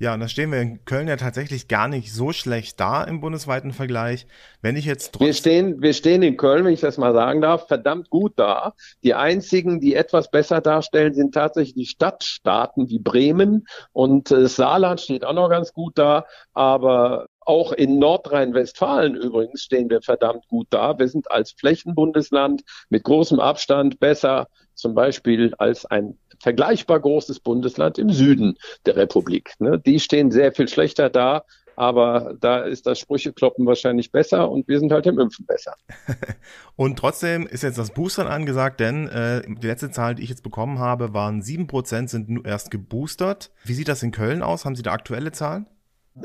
Ja, 0.00 0.14
und 0.14 0.20
da 0.20 0.28
stehen 0.28 0.50
wir 0.50 0.62
in 0.62 0.82
Köln 0.86 1.08
ja 1.08 1.16
tatsächlich 1.16 1.68
gar 1.68 1.86
nicht 1.86 2.10
so 2.14 2.32
schlecht 2.32 2.80
da 2.80 3.04
im 3.04 3.20
bundesweiten 3.20 3.72
Vergleich. 3.72 4.26
Wenn 4.62 4.74
ich 4.74 4.86
jetzt 4.86 5.20
wir 5.20 5.34
stehen, 5.34 5.82
wir 5.82 5.92
stehen 5.92 6.22
in 6.22 6.38
Köln, 6.38 6.64
wenn 6.64 6.72
ich 6.72 6.80
das 6.80 6.96
mal 6.96 7.12
sagen 7.12 7.42
darf, 7.42 7.68
verdammt 7.68 8.08
gut 8.08 8.32
da. 8.36 8.72
Die 9.04 9.12
einzigen, 9.12 9.78
die 9.78 9.94
etwas 9.94 10.30
besser 10.30 10.62
darstellen, 10.62 11.12
sind 11.12 11.34
tatsächlich 11.34 11.74
die 11.74 11.84
Stadtstaaten 11.84 12.88
wie 12.88 12.98
Bremen 12.98 13.66
und 13.92 14.30
äh, 14.30 14.48
Saarland 14.48 15.02
steht 15.02 15.22
auch 15.22 15.34
noch 15.34 15.50
ganz 15.50 15.74
gut 15.74 15.98
da. 15.98 16.24
Aber 16.54 17.26
auch 17.40 17.72
in 17.72 17.98
Nordrhein-Westfalen 17.98 19.16
übrigens 19.16 19.64
stehen 19.64 19.90
wir 19.90 20.00
verdammt 20.00 20.48
gut 20.48 20.68
da. 20.70 20.98
Wir 20.98 21.08
sind 21.08 21.30
als 21.30 21.52
Flächenbundesland 21.52 22.62
mit 22.88 23.04
großem 23.04 23.38
Abstand 23.38 24.00
besser 24.00 24.46
zum 24.74 24.94
Beispiel 24.94 25.52
als 25.58 25.84
ein 25.84 26.18
vergleichbar 26.40 27.00
großes 27.00 27.40
Bundesland 27.40 27.98
im 27.98 28.10
Süden 28.10 28.56
der 28.86 28.96
Republik. 28.96 29.54
Ne? 29.58 29.78
Die 29.78 30.00
stehen 30.00 30.30
sehr 30.30 30.52
viel 30.52 30.68
schlechter 30.68 31.10
da, 31.10 31.44
aber 31.76 32.34
da 32.40 32.60
ist 32.60 32.86
das 32.86 32.98
Sprüchekloppen 32.98 33.66
wahrscheinlich 33.66 34.12
besser 34.12 34.50
und 34.50 34.68
wir 34.68 34.78
sind 34.78 34.92
halt 34.92 35.06
im 35.06 35.18
Impfen 35.18 35.46
besser. 35.46 35.74
und 36.76 36.98
trotzdem 36.98 37.46
ist 37.46 37.62
jetzt 37.62 37.78
das 37.78 37.92
Boostern 37.92 38.26
angesagt, 38.26 38.80
denn 38.80 39.08
äh, 39.08 39.42
die 39.46 39.66
letzte 39.66 39.90
Zahl, 39.90 40.14
die 40.14 40.22
ich 40.22 40.28
jetzt 40.28 40.42
bekommen 40.42 40.78
habe, 40.78 41.14
waren 41.14 41.42
sieben 41.42 41.66
Prozent 41.66 42.10
sind 42.10 42.28
nur 42.28 42.44
erst 42.44 42.70
geboostert. 42.70 43.50
Wie 43.64 43.74
sieht 43.74 43.88
das 43.88 44.02
in 44.02 44.10
Köln 44.10 44.42
aus? 44.42 44.64
Haben 44.64 44.76
Sie 44.76 44.82
da 44.82 44.92
aktuelle 44.92 45.32
Zahlen? 45.32 45.66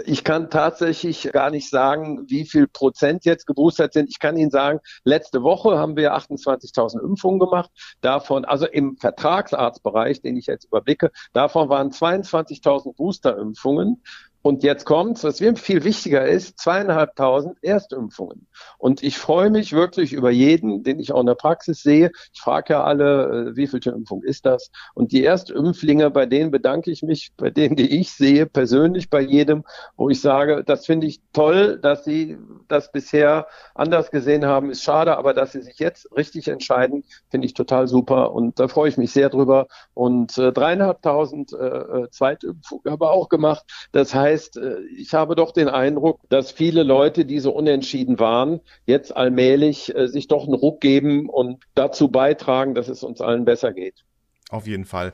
Ich 0.06 0.24
kann 0.24 0.50
tatsächlich 0.50 1.32
gar 1.32 1.52
nicht 1.52 1.70
sagen, 1.70 2.26
wie 2.28 2.46
viel 2.46 2.68
Prozent 2.68 3.24
jetzt 3.24 3.46
geboostert 3.46 3.94
sind. 3.94 4.10
Ich 4.10 4.20
kann 4.20 4.36
Ihnen 4.36 4.50
sagen, 4.50 4.80
letzte 5.04 5.44
Woche 5.44 5.78
haben 5.78 5.96
wir 5.96 6.16
28.000 6.16 7.02
Impfungen 7.04 7.40
gemacht. 7.40 7.70
Davon, 8.02 8.46
also 8.46 8.66
im 8.66 8.98
Vertragsarztbereich, 8.98 10.22
den 10.22 10.38
ich 10.38 10.48
jetzt 10.48 10.66
überblicke, 10.66 11.12
davon 11.34 11.70
waren 11.70 11.92
22.000 11.92 12.96
Boosterimpfungen. 12.96 14.02
Und 14.46 14.62
jetzt 14.62 14.86
kommt's, 14.86 15.24
was 15.24 15.42
mir 15.42 15.56
viel 15.56 15.84
wichtiger 15.84 16.24
ist, 16.24 16.60
zweieinhalbtausend 16.60 17.58
Erstimpfungen. 17.64 18.46
Und 18.78 19.02
ich 19.02 19.18
freue 19.18 19.50
mich 19.50 19.74
wirklich 19.74 20.14
über 20.14 20.30
jeden, 20.30 20.84
den 20.84 21.00
ich 21.00 21.12
auch 21.12 21.22
in 21.22 21.26
der 21.26 21.34
Praxis 21.34 21.82
sehe. 21.82 22.12
Ich 22.32 22.42
frage 22.42 22.74
ja 22.74 22.84
alle, 22.84 23.54
äh, 23.54 23.56
wie 23.56 23.66
viel 23.66 23.80
Impfung 23.88 24.22
ist 24.22 24.46
das? 24.46 24.70
Und 24.94 25.14
die 25.14 25.26
Erstimpflinge, 25.26 26.12
bei 26.12 26.28
denen 26.28 26.52
bedanke 26.52 26.92
ich 26.92 27.02
mich, 27.02 27.32
bei 27.38 27.50
denen, 27.50 27.76
die 27.76 28.00
ich 28.00 28.12
sehe, 28.12 28.46
persönlich 28.46 29.10
bei 29.10 29.20
jedem, 29.20 29.64
wo 29.98 30.12
ich 30.12 30.22
sage, 30.22 30.64
das 30.64 30.86
finde 30.86 31.08
ich 31.08 31.22
toll, 31.34 31.80
dass 31.82 32.06
sie 32.06 32.38
das 32.68 32.92
bisher 32.92 33.48
anders 33.74 34.12
gesehen 34.12 34.46
haben, 34.46 34.70
ist 34.70 34.84
schade, 34.84 35.18
aber 35.18 35.34
dass 35.34 35.54
sie 35.54 35.64
sich 35.64 35.80
jetzt 35.80 36.16
richtig 36.16 36.50
entscheiden, 36.50 37.04
finde 37.32 37.48
ich 37.48 37.56
total 37.56 37.88
super. 37.88 38.32
Und 38.32 38.60
da 38.60 38.68
freue 38.68 38.90
ich 38.90 38.98
mich 38.98 39.12
sehr 39.12 39.32
drüber. 39.32 39.66
Und 39.96 40.38
äh, 40.38 40.52
dreieinhalbtausend 40.52 41.52
äh, 41.54 41.56
äh 41.56 42.10
Zweitimpfungen 42.12 42.92
habe 42.92 43.10
auch 43.10 43.28
gemacht. 43.28 43.66
Das 43.92 44.14
heißt, 44.14 44.35
heißt, 44.36 44.58
äh, 44.58 44.80
ich 44.98 45.14
habe 45.14 45.36
doch 45.36 45.52
den 45.52 45.70
Eindruck, 45.70 46.20
dass 46.30 46.52
viele 46.52 46.84
Leute, 46.84 47.26
die 47.26 47.40
so 47.40 47.52
unentschieden 47.52 48.20
waren, 48.20 48.60
jetzt 48.86 49.16
allmählich 49.16 49.96
äh, 49.96 50.08
sich 50.08 50.28
doch 50.28 50.46
einen 50.46 50.54
Ruck 50.54 50.82
geben 50.82 51.30
und 51.30 51.64
dazu 51.74 52.10
beitragen, 52.10 52.76
dass 52.76 52.90
es 52.90 53.04
uns 53.04 53.22
allen 53.22 53.46
besser 53.46 53.74
geht. 53.74 54.04
Auf 54.50 54.68
jeden 54.68 54.86
Fall. 54.86 55.14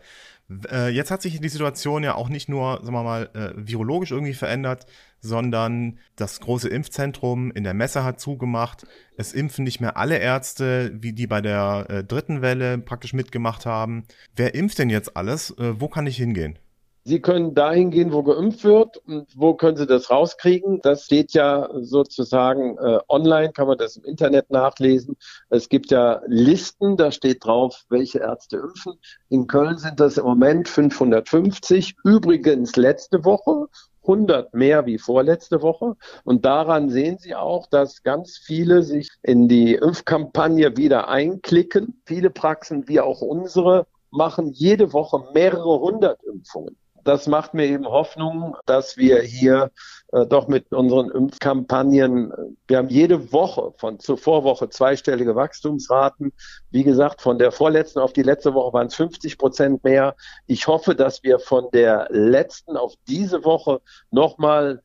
Äh, 0.69 0.89
jetzt 0.89 1.11
hat 1.11 1.21
sich 1.21 1.39
die 1.39 1.49
Situation 1.49 2.03
ja 2.03 2.15
auch 2.15 2.27
nicht 2.27 2.49
nur, 2.49 2.81
sagen 2.81 2.93
wir 2.93 3.03
mal, 3.03 3.29
virologisch 3.55 4.11
irgendwie 4.11 4.33
verändert, 4.33 4.85
sondern 5.21 5.99
das 6.15 6.41
große 6.41 6.67
Impfzentrum 6.67 7.51
in 7.51 7.63
der 7.63 7.73
Messe 7.73 8.03
hat 8.03 8.19
zugemacht. 8.19 8.85
Es 9.15 9.31
impfen 9.31 9.63
nicht 9.63 9.79
mehr 9.79 9.95
alle 9.95 10.17
Ärzte, 10.17 10.91
wie 10.95 11.13
die 11.13 11.27
bei 11.27 11.41
der 11.41 12.03
dritten 12.03 12.41
Welle 12.41 12.79
praktisch 12.79 13.13
mitgemacht 13.13 13.65
haben. 13.65 14.03
Wer 14.35 14.55
impft 14.55 14.79
denn 14.79 14.89
jetzt 14.89 15.15
alles? 15.15 15.55
wo 15.57 15.87
kann 15.87 16.07
ich 16.07 16.17
hingehen? 16.17 16.57
Sie 17.03 17.19
können 17.19 17.55
dahin 17.55 17.89
gehen, 17.89 18.13
wo 18.13 18.21
geimpft 18.21 18.63
wird. 18.63 18.97
Und 19.07 19.27
wo 19.35 19.55
können 19.55 19.75
Sie 19.75 19.87
das 19.87 20.11
rauskriegen? 20.11 20.81
Das 20.83 21.05
steht 21.05 21.33
ja 21.33 21.67
sozusagen 21.79 22.77
äh, 22.77 22.99
online, 23.09 23.51
kann 23.53 23.67
man 23.67 23.79
das 23.79 23.97
im 23.97 24.03
Internet 24.03 24.51
nachlesen. 24.51 25.17
Es 25.49 25.67
gibt 25.67 25.89
ja 25.89 26.21
Listen, 26.27 26.97
da 26.97 27.11
steht 27.11 27.43
drauf, 27.43 27.85
welche 27.89 28.19
Ärzte 28.19 28.57
impfen. 28.57 28.93
In 29.29 29.47
Köln 29.47 29.79
sind 29.79 29.99
das 29.99 30.19
im 30.19 30.25
Moment 30.25 30.69
550. 30.69 31.95
Übrigens 32.03 32.75
letzte 32.75 33.25
Woche 33.25 33.67
100 34.03 34.53
mehr 34.53 34.85
wie 34.85 34.99
vorletzte 34.99 35.63
Woche. 35.63 35.95
Und 36.23 36.45
daran 36.45 36.89
sehen 36.89 37.17
Sie 37.17 37.33
auch, 37.33 37.65
dass 37.65 38.03
ganz 38.03 38.37
viele 38.37 38.83
sich 38.83 39.09
in 39.23 39.47
die 39.47 39.73
Impfkampagne 39.73 40.77
wieder 40.77 41.07
einklicken. 41.07 41.99
Viele 42.05 42.29
Praxen, 42.29 42.87
wie 42.87 42.99
auch 42.99 43.21
unsere, 43.21 43.87
machen 44.11 44.51
jede 44.51 44.93
Woche 44.93 45.23
mehrere 45.33 45.79
hundert 45.79 46.23
Impfungen 46.23 46.77
das 47.03 47.27
macht 47.27 47.53
mir 47.53 47.65
eben 47.65 47.85
Hoffnung, 47.85 48.57
dass 48.65 48.97
wir 48.97 49.21
hier 49.21 49.71
äh, 50.11 50.25
doch 50.25 50.47
mit 50.47 50.71
unseren 50.73 51.09
Impfkampagnen, 51.09 52.57
wir 52.67 52.77
haben 52.77 52.89
jede 52.89 53.31
Woche 53.31 53.73
von 53.77 53.99
zur 53.99 54.17
Vorwoche 54.17 54.69
zweistellige 54.69 55.35
Wachstumsraten. 55.35 56.33
Wie 56.69 56.83
gesagt, 56.83 57.21
von 57.21 57.39
der 57.39 57.51
vorletzten 57.51 57.99
auf 57.99 58.13
die 58.13 58.23
letzte 58.23 58.53
Woche 58.53 58.73
waren 58.73 58.87
es 58.87 58.95
50 58.95 59.37
Prozent 59.37 59.83
mehr. 59.83 60.15
Ich 60.47 60.67
hoffe, 60.67 60.95
dass 60.95 61.23
wir 61.23 61.39
von 61.39 61.69
der 61.71 62.07
letzten 62.09 62.77
auf 62.77 62.93
diese 63.07 63.43
Woche 63.43 63.81
nochmal 64.11 64.81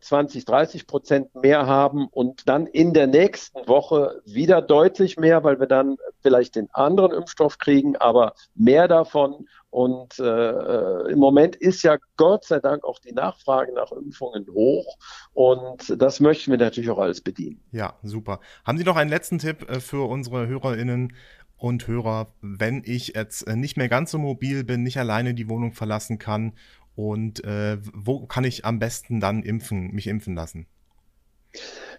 20, 0.00 0.44
30 0.44 0.86
Prozent 0.86 1.34
mehr 1.34 1.66
haben 1.66 2.08
und 2.08 2.48
dann 2.48 2.66
in 2.66 2.94
der 2.94 3.06
nächsten 3.06 3.68
Woche 3.68 4.22
wieder 4.24 4.62
deutlich 4.62 5.18
mehr, 5.18 5.44
weil 5.44 5.60
wir 5.60 5.66
dann 5.66 5.98
vielleicht 6.22 6.56
den 6.56 6.68
anderen 6.72 7.12
Impfstoff 7.12 7.58
kriegen, 7.58 7.96
aber 7.96 8.32
mehr 8.54 8.88
davon. 8.88 9.46
Und 9.70 10.18
äh, 10.18 11.10
im 11.10 11.18
Moment 11.18 11.56
ist 11.56 11.82
ja 11.82 11.98
Gott 12.16 12.44
sei 12.44 12.58
Dank 12.58 12.84
auch 12.84 12.98
die 13.00 13.12
Nachfrage 13.12 13.72
nach 13.74 13.92
Impfungen 13.92 14.46
hoch 14.50 14.96
und 15.34 15.94
das 16.00 16.20
möchten 16.20 16.50
wir 16.50 16.58
natürlich 16.58 16.88
auch 16.88 16.98
alles 16.98 17.20
bedienen. 17.20 17.60
Ja, 17.70 17.94
super. 18.02 18.40
Haben 18.64 18.78
Sie 18.78 18.84
noch 18.84 18.96
einen 18.96 19.10
letzten 19.10 19.38
Tipp 19.38 19.68
äh, 19.68 19.80
für 19.80 20.08
unsere 20.08 20.46
HörerInnen? 20.46 21.12
und 21.60 21.88
Hörer, 21.88 22.32
wenn 22.40 22.82
ich 22.84 23.14
jetzt 23.16 23.42
äh, 23.48 23.56
nicht 23.56 23.76
mehr 23.76 23.88
ganz 23.88 24.12
so 24.12 24.18
mobil 24.18 24.62
bin, 24.62 24.84
nicht 24.84 24.96
alleine 24.96 25.34
die 25.34 25.48
Wohnung 25.48 25.72
verlassen 25.72 26.18
kann 26.18 26.52
und 26.94 27.44
äh, 27.44 27.78
wo 27.92 28.26
kann 28.26 28.44
ich 28.44 28.64
am 28.64 28.78
besten 28.78 29.20
dann 29.20 29.42
impfen, 29.42 29.90
mich 29.92 30.06
impfen 30.06 30.34
lassen? 30.34 30.66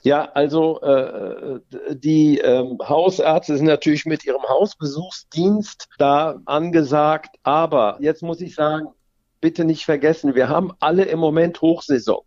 Ja, 0.02 0.30
also 0.34 0.80
äh, 0.82 1.60
die 1.92 2.38
ähm, 2.38 2.78
Hausärzte 2.82 3.58
sind 3.58 3.66
natürlich 3.66 4.06
mit 4.06 4.26
ihrem 4.26 4.44
Hausbesuchsdienst 4.44 5.90
da 5.98 6.40
angesagt, 6.46 7.36
aber 7.44 7.98
jetzt 8.00 8.24
muss 8.24 8.40
ich 8.40 8.56
sagen, 8.56 8.88
bitte 9.42 9.66
nicht 9.66 9.86
vergessen, 9.86 10.36
wir 10.36 10.48
haben 10.48 10.72
alle 10.80 11.04
im 11.04 11.20
Moment 11.20 11.62
Hochsaison. 11.62 12.22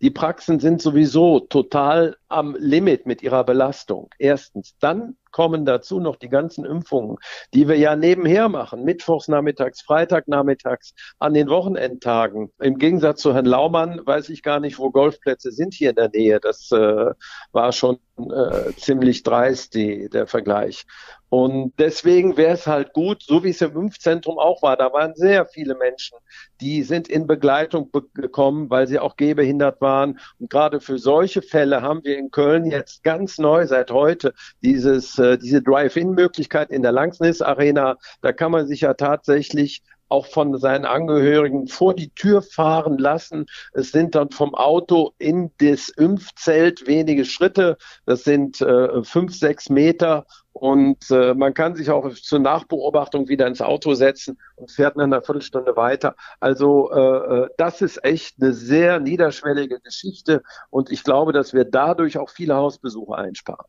Die 0.00 0.10
Praxen 0.10 0.60
sind 0.60 0.80
sowieso 0.80 1.40
total 1.40 2.16
am 2.28 2.56
Limit 2.58 3.04
mit 3.04 3.22
ihrer 3.22 3.44
Belastung. 3.44 4.08
Erstens. 4.18 4.74
Dann 4.80 5.16
kommen 5.30 5.64
dazu 5.64 6.00
noch 6.00 6.16
die 6.16 6.28
ganzen 6.28 6.64
Impfungen, 6.64 7.16
die 7.54 7.68
wir 7.68 7.76
ja 7.76 7.96
nebenher 7.96 8.48
machen, 8.48 8.84
mittwochs 8.84 9.28
nachmittags, 9.28 9.82
Freitag 9.82 10.28
nachmittags, 10.28 10.94
an 11.18 11.34
den 11.34 11.48
Wochenendtagen. 11.48 12.50
Im 12.60 12.78
Gegensatz 12.78 13.20
zu 13.20 13.34
Herrn 13.34 13.46
Laumann 13.46 14.00
weiß 14.04 14.28
ich 14.30 14.42
gar 14.42 14.60
nicht, 14.60 14.78
wo 14.78 14.90
Golfplätze 14.90 15.52
sind 15.52 15.74
hier 15.74 15.90
in 15.90 15.96
der 15.96 16.10
Nähe. 16.10 16.40
Das 16.40 16.70
äh, 16.72 17.10
war 17.52 17.72
schon 17.72 17.98
äh, 18.28 18.72
ziemlich 18.76 19.22
dreist, 19.22 19.74
die, 19.74 20.08
der 20.08 20.26
Vergleich. 20.26 20.84
Und 21.30 21.74
deswegen 21.78 22.36
wäre 22.36 22.54
es 22.54 22.66
halt 22.66 22.92
gut, 22.92 23.22
so 23.22 23.44
wie 23.44 23.50
es 23.50 23.60
im 23.60 23.76
Impfzentrum 23.76 24.38
auch 24.38 24.62
war, 24.62 24.76
da 24.76 24.92
waren 24.92 25.14
sehr 25.14 25.46
viele 25.46 25.76
Menschen, 25.76 26.18
die 26.60 26.82
sind 26.82 27.08
in 27.08 27.28
Begleitung 27.28 27.90
be 27.92 28.02
gekommen, 28.14 28.68
weil 28.68 28.88
sie 28.88 28.98
auch 28.98 29.16
gehbehindert 29.16 29.80
waren. 29.80 30.18
Und 30.40 30.50
gerade 30.50 30.80
für 30.80 30.98
solche 30.98 31.40
Fälle 31.40 31.82
haben 31.82 32.02
wir 32.02 32.18
in 32.18 32.32
Köln 32.32 32.66
jetzt 32.66 33.04
ganz 33.04 33.38
neu 33.38 33.66
seit 33.66 33.92
heute 33.92 34.34
dieses 34.60 35.18
äh, 35.20 35.38
diese 35.38 35.62
Drive-In-Möglichkeit 35.62 36.70
in 36.70 36.82
der 36.82 36.92
Langsnis 36.92 37.42
Arena, 37.42 37.96
da 38.22 38.32
kann 38.32 38.50
man 38.50 38.66
sich 38.66 38.80
ja 38.80 38.94
tatsächlich 38.94 39.82
auch 40.10 40.26
von 40.26 40.58
seinen 40.58 40.84
Angehörigen 40.84 41.68
vor 41.68 41.94
die 41.94 42.10
Tür 42.10 42.42
fahren 42.42 42.98
lassen. 42.98 43.46
Es 43.72 43.92
sind 43.92 44.14
dann 44.14 44.30
vom 44.30 44.54
Auto 44.54 45.12
in 45.18 45.52
das 45.58 45.88
Impfzelt 45.88 46.86
wenige 46.86 47.24
Schritte. 47.24 47.78
Das 48.06 48.24
sind 48.24 48.60
äh, 48.60 49.02
fünf, 49.04 49.34
sechs 49.34 49.70
Meter. 49.70 50.26
Und 50.52 51.10
äh, 51.10 51.32
man 51.32 51.54
kann 51.54 51.76
sich 51.76 51.90
auch 51.90 52.12
zur 52.12 52.40
Nachbeobachtung 52.40 53.28
wieder 53.28 53.46
ins 53.46 53.62
Auto 53.62 53.94
setzen 53.94 54.36
und 54.56 54.70
fährt 54.72 54.96
nach 54.96 55.04
einer 55.04 55.22
Viertelstunde 55.22 55.76
weiter. 55.76 56.16
Also 56.40 56.90
äh, 56.90 57.44
äh 57.44 57.48
das 57.56 57.80
ist 57.80 58.04
echt 58.04 58.34
eine 58.40 58.52
sehr 58.52 58.98
niederschwellige 58.98 59.78
Geschichte. 59.80 60.42
Und 60.70 60.90
ich 60.90 61.04
glaube, 61.04 61.32
dass 61.32 61.54
wir 61.54 61.64
dadurch 61.64 62.18
auch 62.18 62.30
viele 62.30 62.56
Hausbesuche 62.56 63.16
einsparen. 63.16 63.66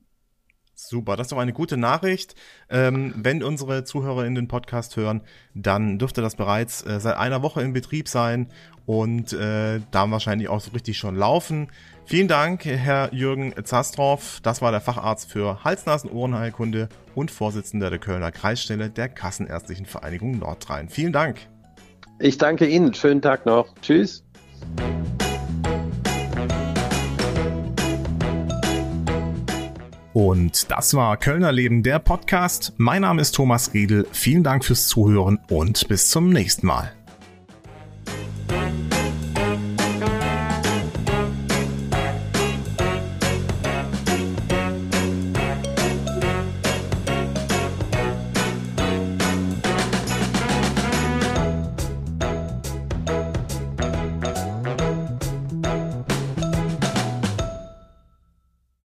Super, 0.88 1.16
das 1.16 1.28
ist 1.28 1.32
doch 1.32 1.38
eine 1.38 1.54
gute 1.54 1.78
Nachricht. 1.78 2.36
Ähm, 2.70 3.14
wenn 3.16 3.44
unsere 3.44 3.84
Zuhörer 3.84 4.26
in 4.26 4.34
den 4.34 4.48
Podcast 4.48 4.98
hören, 4.98 5.22
dann 5.54 6.00
dürfte 6.00 6.22
das 6.22 6.36
bereits 6.36 6.86
äh, 6.86 7.00
seit 7.00 7.18
einer 7.18 7.44
Woche 7.44 7.62
in 7.62 7.72
Betrieb 7.72 8.08
sein 8.08 8.48
und 8.88 9.32
äh, 9.32 9.80
da 9.92 10.10
wahrscheinlich 10.10 10.50
auch 10.50 10.60
so 10.60 10.72
richtig 10.72 10.98
schon 10.98 11.16
laufen. 11.16 11.68
Vielen 12.06 12.28
Dank, 12.28 12.66
Herr 12.66 13.14
Jürgen 13.14 13.54
Zastroff. 13.64 14.40
Das 14.42 14.62
war 14.64 14.72
der 14.72 14.82
Facharzt 14.82 15.32
für 15.32 15.64
Hals-Nasen-Ohrenheilkunde 15.64 16.90
und 17.14 17.30
Vorsitzender 17.30 17.92
der 17.92 18.00
Kölner 18.00 18.32
Kreisstelle 18.32 18.90
der 18.90 19.08
Kassenärztlichen 19.08 19.86
Vereinigung 19.86 20.40
Nordrhein. 20.40 20.90
Vielen 20.90 21.14
Dank. 21.14 21.38
Ich 22.18 22.40
danke 22.40 22.66
Ihnen. 22.66 22.94
Schönen 22.96 23.22
Tag 23.22 23.46
noch. 23.46 23.68
Tschüss. 23.82 24.24
Und 30.14 30.70
das 30.72 30.94
war 30.94 31.16
Kölner 31.18 31.52
Leben, 31.52 31.84
der 31.84 32.00
Podcast. 32.00 32.74
Mein 32.78 33.04
Name 33.04 33.22
ist 33.22 33.34
Thomas 33.34 33.74
Riedel. 33.74 34.06
Vielen 34.12 34.44
Dank 34.44 34.66
fürs 34.66 34.88
Zuhören 34.88 35.40
und 35.50 35.88
bis 35.88 36.10
zum 36.10 36.30
nächsten 36.30 36.68
Mal. 36.68 36.92